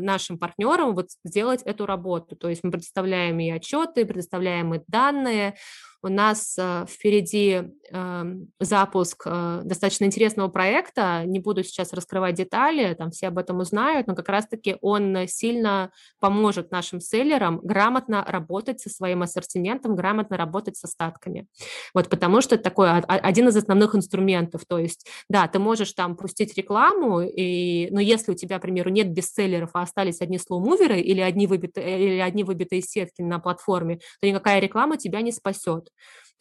[0.04, 2.36] нашим партнерам вот сделать эту работу.
[2.36, 5.56] То есть мы предоставляем и отчеты, предоставляем и данные,
[6.04, 11.24] у нас впереди эм, запуск э, достаточно интересного проекта.
[11.26, 15.92] Не буду сейчас раскрывать детали, там все об этом узнают, но как раз-таки он сильно
[16.20, 21.48] поможет нашим селлерам грамотно работать со своим ассортиментом, грамотно работать с остатками.
[21.96, 24.66] Вот потому что это такой один из основных инструментов.
[24.68, 28.92] То есть, да, ты можешь там пустить рекламу, и, но если у тебя, к примеру,
[28.92, 34.00] нет бестселлеров, а остались одни слоумуверы или одни выбитые, или одни выбитые сетки на платформе,
[34.20, 35.90] то никакая реклама тебя не спасет.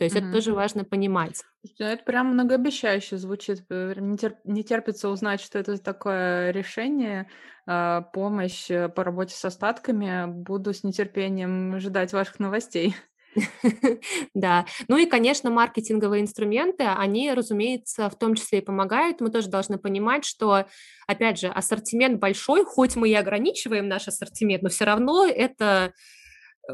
[0.01, 0.21] То есть mm-hmm.
[0.21, 1.43] это тоже важно понимать.
[1.79, 3.67] Это прям многообещающе звучит.
[3.69, 7.29] Э, не, терп, не терпится узнать, что это такое решение,
[7.67, 10.25] а, помощь э, по работе с остатками.
[10.27, 12.97] Буду с нетерпением ожидать ваших новостей.
[14.35, 19.21] Да, ну и, конечно, маркетинговые инструменты, они, разумеется, в том числе и помогают.
[19.21, 20.65] Мы тоже должны понимать, что,
[21.07, 25.93] опять же, ассортимент большой, хоть мы и ограничиваем наш ассортимент, но все равно это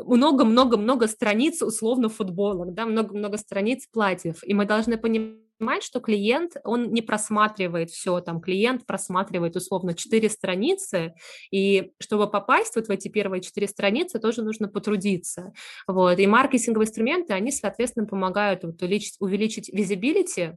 [0.05, 6.93] много-много-много страниц условно футболок, да, много-много страниц платьев, и мы должны понимать, что клиент, он
[6.93, 11.15] не просматривает все, там, клиент просматривает условно четыре страницы,
[11.51, 15.53] и чтобы попасть вот в эти первые четыре страницы, тоже нужно потрудиться,
[15.87, 20.57] вот, и маркетинговые инструменты, они, соответственно, помогают вот увеличить, увеличить visibility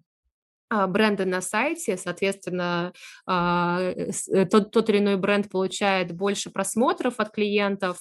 [0.71, 2.93] а, бренда на сайте, соответственно,
[3.25, 7.97] а, э, тот, тот или иной бренд получает больше просмотров от клиентов,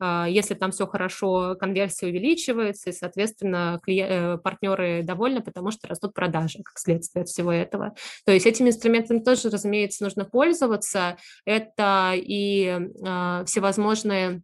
[0.00, 6.58] если там все хорошо, конверсия увеличивается, и, соответственно, э, партнеры довольны, потому что растут продажи,
[6.62, 7.94] как следствие от всего этого.
[8.24, 11.16] То есть этими инструментами тоже, разумеется, нужно пользоваться.
[11.44, 12.78] Это и
[13.46, 14.42] всевозможные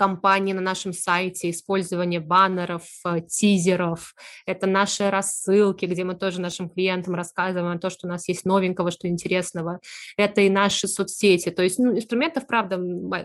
[0.00, 4.14] кампании на нашем сайте, использование баннеров, э, тизеров,
[4.46, 8.46] это наши рассылки, где мы тоже нашим клиентам рассказываем о том, что у нас есть
[8.46, 9.78] новенького, что интересного,
[10.16, 12.76] это и наши соцсети, то есть ну, инструментов, правда,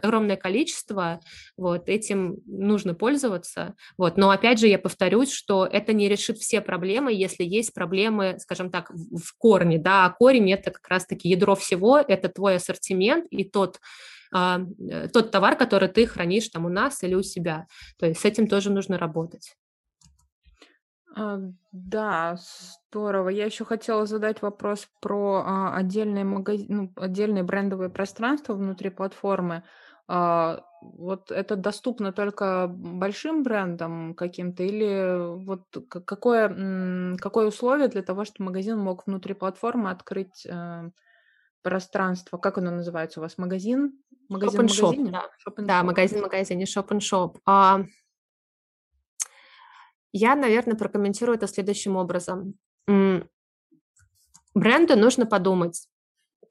[0.03, 1.21] огромное количество,
[1.55, 6.59] вот, этим нужно пользоваться, вот, но опять же я повторюсь, что это не решит все
[6.59, 11.55] проблемы, если есть проблемы, скажем так, в корне, да, а корень это как раз-таки ядро
[11.55, 13.79] всего, это твой ассортимент и тот
[14.37, 17.67] а, э, тот товар, который ты хранишь там у нас или у себя.
[17.97, 19.55] То есть с этим тоже нужно работать.
[21.15, 21.39] А,
[21.71, 22.35] да,
[22.89, 23.29] здорово.
[23.29, 29.63] Я еще хотела задать вопрос про а, отдельные магазины, ну, отдельные брендовые пространства внутри платформы.
[30.07, 38.49] Вот это доступно только большим брендам каким-то или вот какое, какое условие для того, чтобы
[38.49, 40.91] магазин мог внутри платформы открыть э,
[41.65, 42.37] пространство?
[42.37, 43.39] Как оно называется у вас?
[43.39, 43.99] Магазин?
[44.29, 45.11] Магазин в магазине?
[45.11, 47.39] Да, да магазин в магазине, shop and shop.
[47.43, 47.81] А,
[50.13, 52.53] я, наверное, прокомментирую это следующим образом.
[54.53, 55.89] Бренду нужно подумать,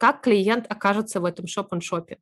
[0.01, 2.19] как клиент окажется в этом shop and shop.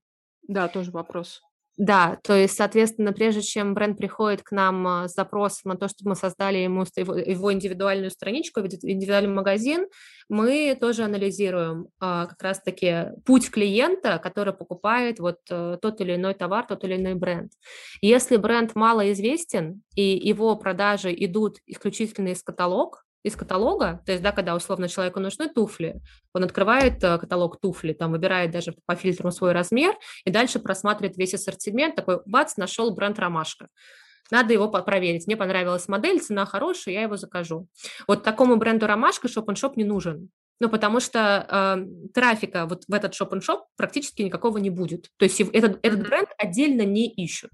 [0.47, 1.41] Да, тоже вопрос.
[1.79, 5.89] Да, то есть, соответственно, прежде чем бренд приходит к нам а, с запросом на то,
[5.89, 9.87] чтобы мы создали ему его индивидуальную страничку, индивидуальный магазин,
[10.29, 16.35] мы тоже анализируем а, как раз-таки путь клиента, который покупает вот э, тот или иной
[16.35, 17.53] товар, тот или иной бренд.
[18.03, 24.33] Если бренд малоизвестен и его продажи идут исключительно из каталог, из каталога, то есть, да,
[24.33, 26.01] когда условно человеку нужны туфли,
[26.35, 31.17] он открывает э, каталог туфли, там выбирает даже по фильтру свой размер и дальше просматривает
[31.17, 33.69] весь ассортимент, такой, бац, нашел бренд «Ромашка».
[34.31, 35.27] Надо его проверить.
[35.27, 37.69] Мне понравилась модель, цена хорошая, я его закажу.
[38.09, 40.31] Вот такому бренду «Ромашка» шоп-н-шоп не нужен.
[40.63, 45.09] Ну, потому что э, трафика вот в этот шоп-н-шоп практически никакого не будет.
[45.17, 47.51] То есть этот, этот бренд отдельно не ищут.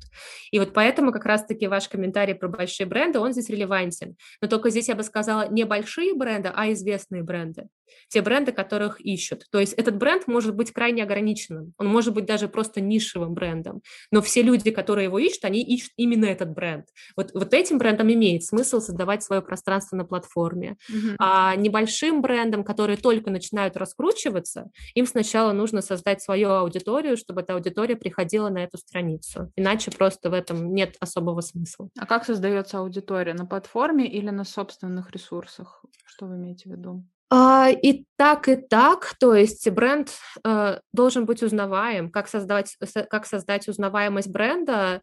[0.50, 4.14] И вот поэтому как раз-таки ваш комментарий про большие бренды, он здесь релевантен.
[4.42, 7.68] Но только здесь я бы сказала не большие бренды, а известные бренды.
[8.08, 9.44] Те бренды, которых ищут.
[9.50, 11.74] То есть этот бренд может быть крайне ограниченным.
[11.78, 13.82] Он может быть даже просто нишевым брендом.
[14.10, 16.86] Но все люди, которые его ищут, они ищут именно этот бренд.
[17.16, 20.76] Вот, вот этим брендом имеет смысл создавать свое пространство на платформе.
[20.90, 21.16] Mm-hmm.
[21.18, 27.54] А небольшим брендам, которые только начинают раскручиваться, им сначала нужно создать свою аудиторию, чтобы эта
[27.54, 29.52] аудитория приходила на эту страницу.
[29.56, 31.88] Иначе просто в этом нет особого смысла.
[31.98, 33.34] А как создается аудитория?
[33.34, 35.84] На платформе или на собственных ресурсах?
[36.04, 37.04] Что вы имеете в виду?
[37.30, 40.10] А, и так, и так, то есть бренд
[40.44, 42.10] э, должен быть узнаваем.
[42.10, 42.76] Как создать,
[43.10, 45.02] как создать узнаваемость бренда?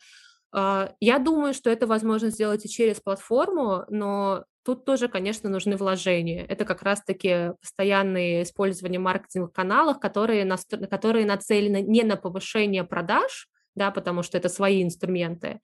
[0.56, 5.78] Э, я думаю, что это возможно сделать и через платформу, но Тут тоже, конечно, нужны
[5.78, 6.44] вложения.
[6.44, 10.88] Это как раз-таки постоянное использование маркетинговых каналов, которые, настро...
[10.88, 15.60] которые нацелены не на повышение продаж, да, потому что это свои инструменты,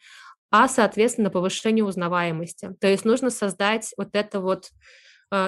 [0.51, 2.75] а, соответственно, на повышение узнаваемости.
[2.79, 4.69] То есть нужно создать вот это вот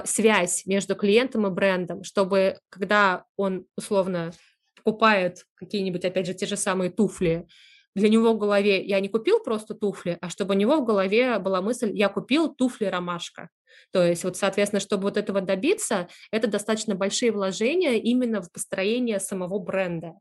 [0.05, 4.31] связь между клиентом и брендом, чтобы когда он условно
[4.75, 7.47] покупает какие-нибудь, опять же, те же самые туфли,
[7.95, 11.39] для него в голове я не купил просто туфли, а чтобы у него в голове
[11.39, 13.49] была мысль, я купил туфли ромашка.
[13.91, 19.19] То есть вот, соответственно, чтобы вот этого добиться, это достаточно большие вложения именно в построение
[19.19, 20.13] самого бренда.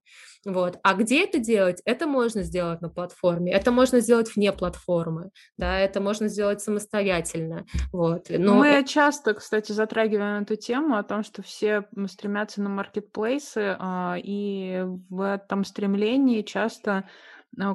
[0.44, 0.78] Вот.
[0.82, 1.80] А где это делать?
[1.84, 7.64] Это можно сделать на платформе, это можно сделать вне платформы, да, это можно сделать самостоятельно.
[7.92, 8.26] Вот.
[8.28, 14.16] Но Мы часто, кстати, затрагиваем эту тему о том, что все стремятся на маркетплейсы, а,
[14.18, 17.08] и в этом стремлении часто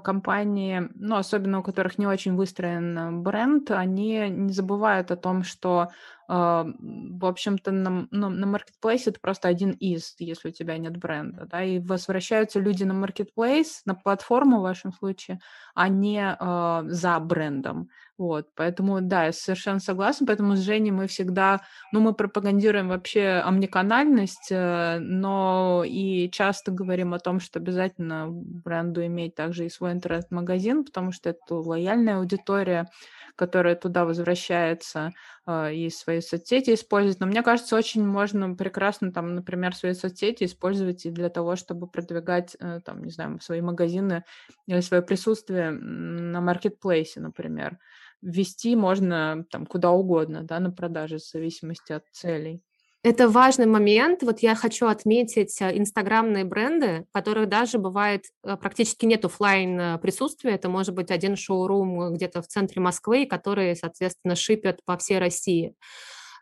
[0.02, 5.90] компании, ну, особенно у которых не очень выстроен бренд, они не забывают о том, что
[6.28, 11.48] в общем-то, на, ну, на маркетплейсе это просто один из, если у тебя нет бренда,
[11.50, 15.40] да, и возвращаются люди на маркетплейс, на платформу в вашем случае,
[15.74, 21.08] а не э, за брендом, вот, поэтому, да, я совершенно согласна, поэтому с Женей мы
[21.08, 21.62] всегда,
[21.94, 29.06] ну, мы пропагандируем вообще омниканальность, э, но и часто говорим о том, что обязательно бренду
[29.06, 32.88] иметь также и свой интернет-магазин, потому что это лояльная аудитория,
[33.36, 35.12] которая туда возвращается
[35.46, 37.20] э, и свои соцсети использует.
[37.20, 41.88] Но мне кажется, очень можно прекрасно там, например, свои соцсети использовать и для того, чтобы
[41.88, 44.24] продвигать, э, там, не знаю, свои магазины
[44.68, 47.78] или свое присутствие на маркетплейсе, например.
[48.22, 52.64] Ввести можно там куда угодно, да, на продаже в зависимости от целей.
[53.04, 54.24] Это важный момент.
[54.24, 59.98] Вот я хочу отметить э, инстаграмные бренды, которых даже бывает э, практически нет офлайн э,
[60.00, 60.52] присутствия.
[60.52, 65.76] Это может быть один шоурум где-то в центре Москвы, которые, соответственно, шипят по всей России.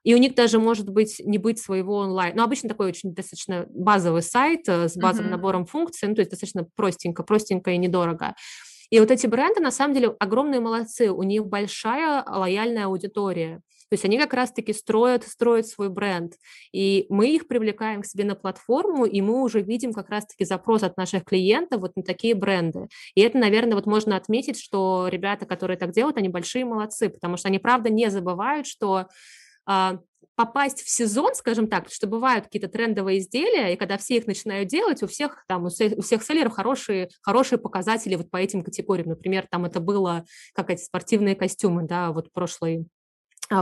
[0.04, 2.36] И у них даже может быть не быть своего онлайн.
[2.36, 5.32] Но ну, обычно такой очень достаточно базовый сайт с базовым mm-hmm.
[5.32, 8.34] набором функций, ну, то есть достаточно простенько, простенько и недорого.
[8.92, 13.62] И вот эти бренды, на самом деле, огромные молодцы, у них большая лояльная аудитория.
[13.90, 16.34] То есть они как раз-таки строят, строят свой бренд.
[16.72, 20.84] И мы их привлекаем к себе на платформу, и мы уже видим как раз-таки запрос
[20.84, 22.88] от наших клиентов вот на такие бренды.
[23.14, 27.38] И это, наверное, вот можно отметить, что ребята, которые так делают, они большие молодцы, потому
[27.38, 29.08] что они, правда, не забывают, что
[29.66, 30.00] а,
[30.36, 34.68] попасть в сезон, скажем так, что бывают какие-то трендовые изделия, и когда все их начинают
[34.68, 38.64] делать, у всех там, у всех, у всех селлеров хорошие, хорошие показатели вот по этим
[38.64, 39.10] категориям.
[39.10, 42.86] Например, там это было, как эти спортивные костюмы, да, вот прошлый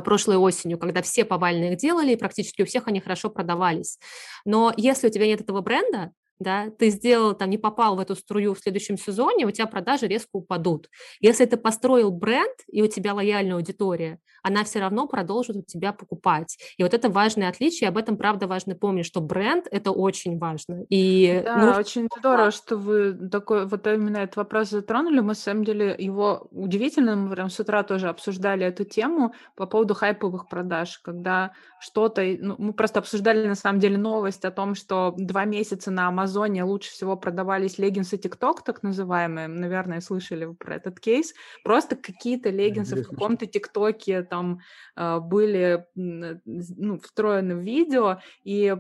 [0.04, 4.00] прошлой осенью, когда все повально их делали, и практически у всех они хорошо продавались.
[4.46, 8.16] Но если у тебя нет этого бренда, да, ты сделал, там, не попал в эту
[8.16, 10.90] струю в следующем сезоне, у тебя продажи резко упадут.
[11.20, 15.94] Если ты построил бренд, и у тебя лояльная аудитория, она все равно продолжит у тебя
[15.94, 16.58] покупать.
[16.78, 20.84] И вот это важное отличие, об этом, правда, важно помнить, что бренд– это очень важно.
[20.90, 21.80] И да, нужно...
[21.80, 25.22] очень здорово, что вы такой, вот именно этот вопрос затронули.
[25.22, 29.66] Мы, на самом деле, его удивительно, мы прям с утра тоже обсуждали эту тему по
[29.66, 31.54] поводу хайповых продаж, когда
[31.84, 36.08] что-то, ну, мы просто обсуждали, на самом деле, новость о том, что два месяца на
[36.08, 42.50] Амазоне лучше всего продавались леггинсы TikTok, так называемые, наверное, слышали про этот кейс, просто какие-то
[42.50, 44.62] леггинсы в каком-то ТикТоке, там
[44.96, 48.78] э, были ну, встроены в видео и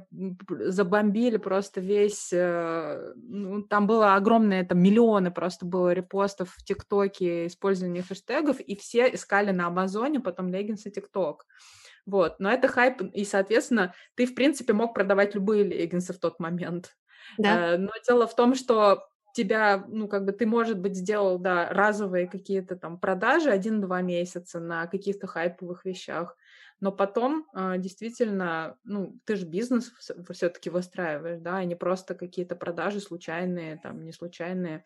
[0.49, 2.31] забомбили просто весь...
[2.31, 8.77] Э, ну, там было огромное, там миллионы просто было репостов в ТикТоке, использования хэштегов, и
[8.77, 11.45] все искали на Амазоне потом леггинсы ТикТок.
[12.05, 16.39] Вот, но это хайп, и, соответственно, ты, в принципе, мог продавать любые леггинсы в тот
[16.39, 16.97] момент.
[17.37, 17.75] Да.
[17.75, 21.69] Э, но дело в том, что тебя, ну, как бы ты, может быть, сделал, да,
[21.69, 26.35] разовые какие-то там продажи один-два месяца на каких-то хайповых вещах,
[26.79, 29.91] но потом э, действительно, ну, ты же бизнес
[30.29, 34.83] все-таки выстраиваешь, да, а не просто какие-то продажи случайные, там, не случайные.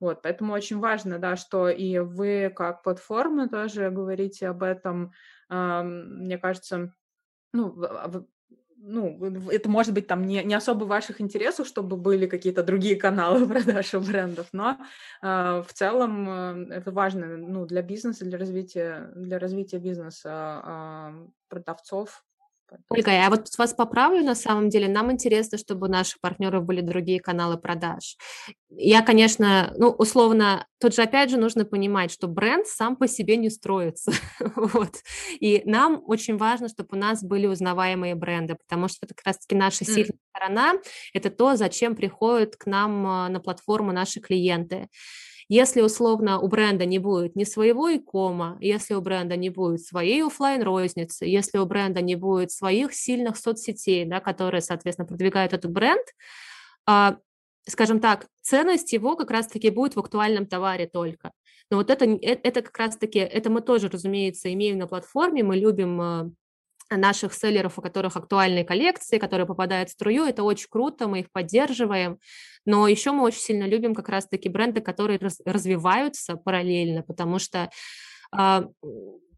[0.00, 5.12] Вот, поэтому очень важно, да, что и вы как платформа тоже говорите об этом.
[5.48, 6.92] Э, мне кажется,
[7.52, 7.74] ну,
[8.86, 12.96] ну, это может быть там не, не особо в ваших интересах, чтобы были какие-то другие
[12.96, 14.78] каналы продаж у брендов, но
[15.22, 16.28] э, в целом
[16.70, 22.24] э, это важно ну, для бизнеса, для развития, для развития бизнеса э, продавцов,
[22.88, 24.88] Ольга, я вот вас поправлю на самом деле.
[24.88, 28.16] Нам интересно, чтобы у наших партнеров были другие каналы продаж.
[28.70, 33.36] Я, конечно, ну, условно, тут же опять же нужно понимать, что бренд сам по себе
[33.36, 34.12] не строится.
[34.56, 34.96] вот.
[35.40, 39.54] И нам очень важно, чтобы у нас были узнаваемые бренды, потому что это как раз-таки
[39.54, 40.36] наша сильная mm.
[40.36, 40.72] сторона,
[41.12, 44.88] это то, зачем приходят к нам а, на платформу наши клиенты.
[45.48, 50.22] Если условно у бренда не будет ни своего икома, если у бренда не будет своей
[50.24, 55.70] офлайн розницы если у бренда не будет своих сильных соцсетей, да, которые, соответственно, продвигают этот
[55.70, 56.06] бренд,
[56.86, 57.18] а,
[57.66, 61.32] скажем так, ценность его как раз-таки будет в актуальном товаре только.
[61.70, 65.56] Но вот это, э, это как раз-таки, это мы тоже, разумеется, имеем на платформе, мы
[65.56, 66.30] любим а,
[66.90, 70.24] наших селлеров, у которых актуальные коллекции, которые попадают в струю.
[70.24, 72.18] Это очень круто, мы их поддерживаем.
[72.66, 77.70] Но еще мы очень сильно любим как раз-таки бренды, которые раз, развиваются параллельно, потому что
[78.36, 78.62] э,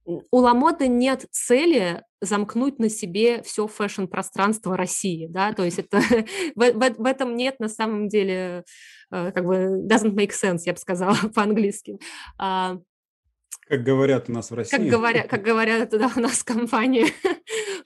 [0.06, 5.98] у Ламоды нет цели замкнуть на себе все фэшн-пространство России, да, то есть это,
[6.54, 8.64] в, в, в этом нет на самом деле,
[9.10, 11.98] э, как бы, doesn't make sense, я бы сказала по-английски.
[12.38, 12.78] А,
[13.68, 14.76] как говорят у нас в России.
[14.76, 17.06] Как говорят, как говорят да, у нас в компании.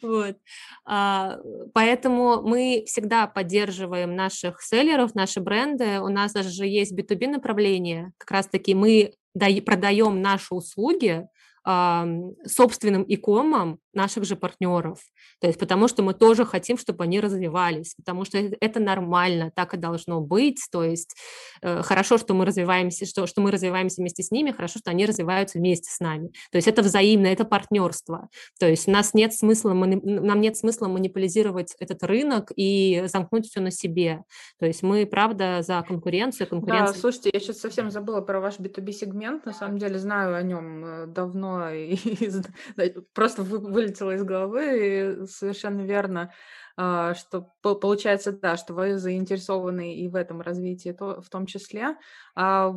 [0.03, 0.39] Вот.
[0.87, 1.39] А,
[1.75, 6.01] поэтому мы всегда поддерживаем наших селлеров, наши бренды.
[6.01, 8.13] У нас даже есть B2B направление.
[8.17, 11.27] Как раз-таки мы продаем наши услуги
[11.63, 14.99] собственным икомам наших же партнеров.
[15.41, 19.75] То есть потому что мы тоже хотим, чтобы они развивались, потому что это нормально, так
[19.75, 20.59] и должно быть.
[20.71, 21.17] То есть
[21.63, 25.07] э, хорошо, что мы развиваемся, что, что мы развиваемся вместе с ними, хорошо, что они
[25.07, 26.29] развиваются вместе с нами.
[26.51, 28.29] То есть это взаимно, это партнерство.
[28.59, 33.61] То есть у нас нет смысла, нам нет смысла манипулировать этот рынок и замкнуть все
[33.61, 34.23] на себе.
[34.59, 36.49] То есть мы, правда, за конкуренцию.
[36.49, 36.95] конкуренцию.
[36.95, 39.47] Да, слушайте, я сейчас совсем забыла про ваш B2B-сегмент.
[39.47, 41.97] На самом деле знаю о нем э, давно и
[43.15, 43.43] просто
[43.81, 45.23] вылетело из головы.
[45.23, 46.33] И совершенно верно,
[46.77, 51.97] а, что получается, да, что вы заинтересованы и в этом развитии в том числе.
[52.35, 52.73] А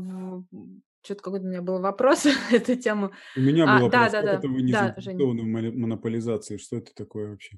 [1.03, 3.11] что-то какой-то у меня был вопрос на эту тему.
[3.35, 5.75] У меня был а, вопрос, да, да, как да, это вы не да, заинтересованы в
[5.75, 6.57] монополизации?
[6.57, 7.57] Что это такое вообще?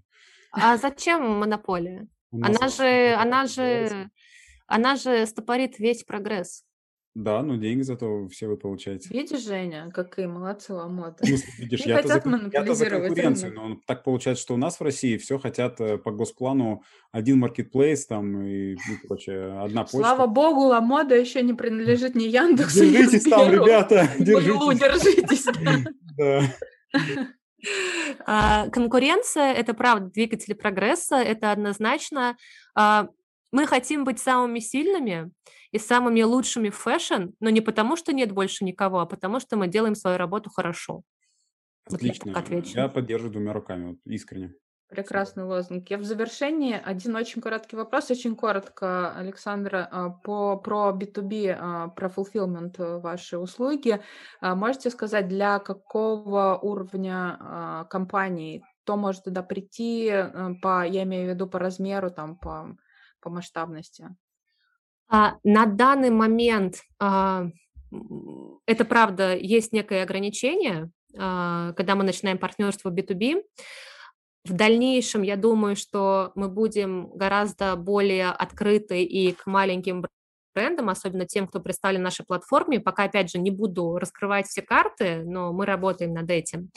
[0.51, 2.07] А зачем монополия?
[2.31, 4.09] Она же, она же,
[4.67, 6.63] она же стопорит весь прогресс.
[7.15, 9.07] Да, но деньги зато все вы получаете.
[9.09, 11.23] Видишь, Женя, какие молодцы ломоты.
[11.25, 14.81] Ну, видишь, Не я-то за, хотят я-то за конкуренцию, но так получается, что у нас
[14.81, 19.99] в России все хотят э, по госплану один маркетплейс там и, и прочее, одна почта.
[19.99, 24.79] Слава богу, Ламода еще не принадлежит ни Яндексу, ни Держитесь там, ребята, держитесь.
[24.79, 25.45] держитесь.
[26.17, 26.41] Да.
[28.25, 32.37] А, конкуренция– это правда двигатель прогресса, это однозначно.
[33.55, 35.31] А, мы хотим быть самыми сильными
[35.71, 39.57] и самыми лучшими в fashion, но не потому, что нет больше никого, а потому, что
[39.57, 41.01] мы делаем свою работу хорошо.
[41.85, 42.33] Отлично.
[42.33, 44.53] Вот я, я поддерживаю двумя руками, вот искренне.
[44.87, 45.89] Прекрасный лозунг.
[45.89, 51.87] Я в завершении один очень короткий вопрос, очень коротко, Александра, а, по, про B2B, а,
[51.89, 53.99] про fulfillment э, вашей услуги.
[54.41, 61.33] Можете сказать, для какого уровня компании кто может туда прийти, э, по, я имею в
[61.33, 62.77] виду по размеру, там, по
[63.25, 64.15] по масштабности?
[65.09, 67.47] А, на данный момент а,
[68.67, 73.43] это правда, есть некое ограничение, а, когда мы начинаем партнерство B2B.
[74.45, 80.05] В дальнейшем, я думаю, что мы будем гораздо более открыты и к маленьким
[80.53, 82.79] брендам, особенно тем, кто представлен на нашей платформе.
[82.79, 86.69] Пока, опять же, не буду раскрывать все карты, но мы работаем над этим.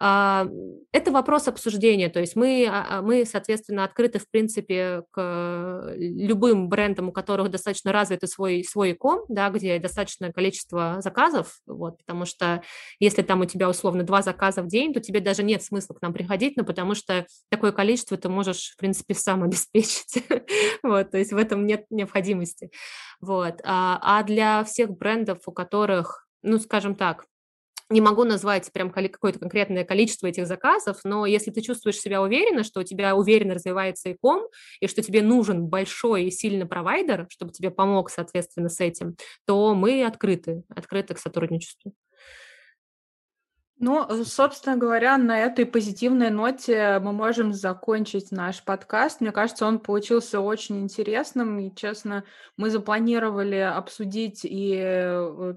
[0.00, 0.46] А,
[0.92, 6.68] это вопрос обсуждения, то есть мы, а, а, мы, соответственно, открыты, в принципе, к любым
[6.68, 12.26] брендам, у которых достаточно развитый свой, свой ком, да, где достаточное количество заказов, вот, потому
[12.26, 12.62] что
[13.00, 16.02] если там у тебя условно два заказа в день, то тебе даже нет смысла к
[16.02, 20.22] нам приходить, ну, потому что такое количество ты можешь, в принципе, сам обеспечить,
[20.84, 22.70] вот, то есть в этом нет необходимости,
[23.20, 27.24] вот, а для всех брендов, у которых ну, скажем так,
[27.90, 32.62] не могу назвать прям какое-то конкретное количество этих заказов, но если ты чувствуешь себя уверенно,
[32.62, 34.42] что у тебя уверенно развивается иком,
[34.80, 39.16] и что тебе нужен большой и сильный провайдер, чтобы тебе помог, соответственно, с этим,
[39.46, 41.94] то мы открыты, открыты к сотрудничеству.
[43.80, 49.20] Ну, э, собственно говоря, на этой позитивной ноте мы можем закончить наш подкаст.
[49.20, 51.58] Мне кажется, он получился очень интересным.
[51.60, 52.24] И, честно,
[52.56, 55.54] мы запланировали обсудить и э,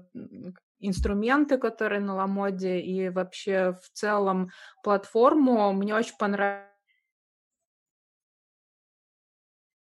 [0.82, 4.50] инструменты, которые на Ламоде, и вообще в целом
[4.82, 5.72] платформу.
[5.72, 6.68] Мне очень понравилось.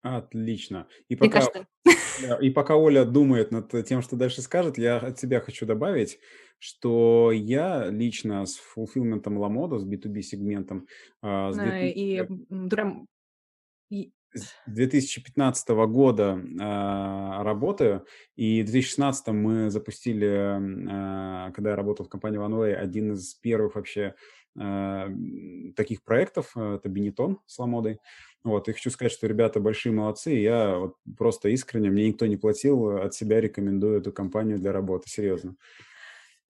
[0.02, 0.88] Отлично.
[1.10, 1.42] И пока,
[2.42, 6.20] и пока Оля думает над тем, что дальше скажет, я от себя хочу добавить,
[6.58, 10.88] что я лично с фулфилментом Ламода, с B2B-сегментом,
[11.22, 12.28] а, с 2000...
[13.90, 18.06] и, с 2015 года э, работаю,
[18.36, 23.76] и в 2016 мы запустили, э, когда я работал в компании OneWay, один из первых
[23.76, 24.16] вообще
[24.60, 25.10] э,
[25.76, 28.00] таких проектов, это Бенетон с Ламодой.
[28.44, 32.38] Вот, и хочу сказать, что ребята большие молодцы, я вот просто искренне, мне никто не
[32.38, 35.56] платил, от себя рекомендую эту компанию для работы, серьезно.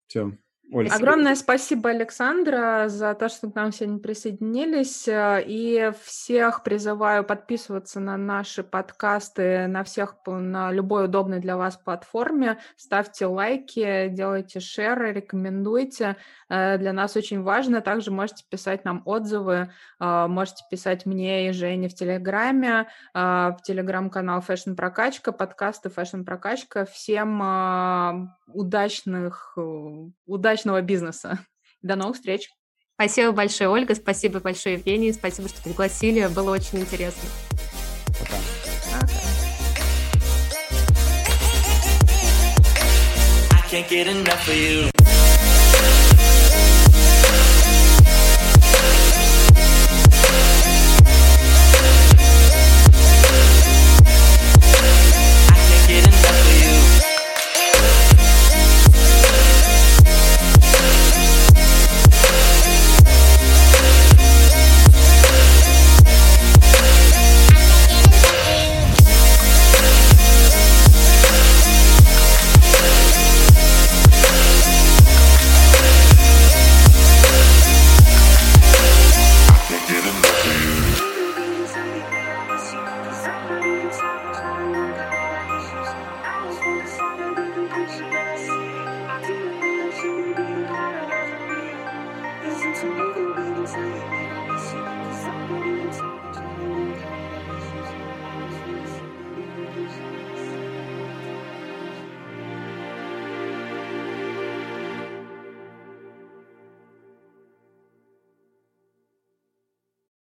[0.08, 0.38] Все.
[0.74, 5.08] Оль, Огромное спасибо, Александра, за то, что к нам сегодня присоединились.
[5.08, 11.78] Э, и всех призываю подписываться на наши подкасты на всех, на любой удобной для вас
[11.78, 12.58] платформе.
[12.76, 16.16] Ставьте лайки, делайте шеры, рекомендуйте.
[16.50, 17.82] Э, для нас очень важно.
[17.82, 19.70] Также можете писать нам отзывы,
[20.00, 26.86] э, можете писать мне и Жене в Телеграме, в Телеграм-канал Fashion Прокачка, подкасты Fashion Прокачка.
[26.86, 29.56] Всем удачных,
[30.26, 31.40] удачных удачного бизнеса.
[31.82, 32.50] До новых встреч.
[32.96, 33.96] Спасибо большое, Ольга.
[33.96, 35.12] Спасибо большое, Евгений.
[35.12, 36.26] Спасибо, что пригласили.
[36.28, 37.24] Было очень интересно.
[38.20, 38.36] Пока.
[43.72, 45.03] Пока.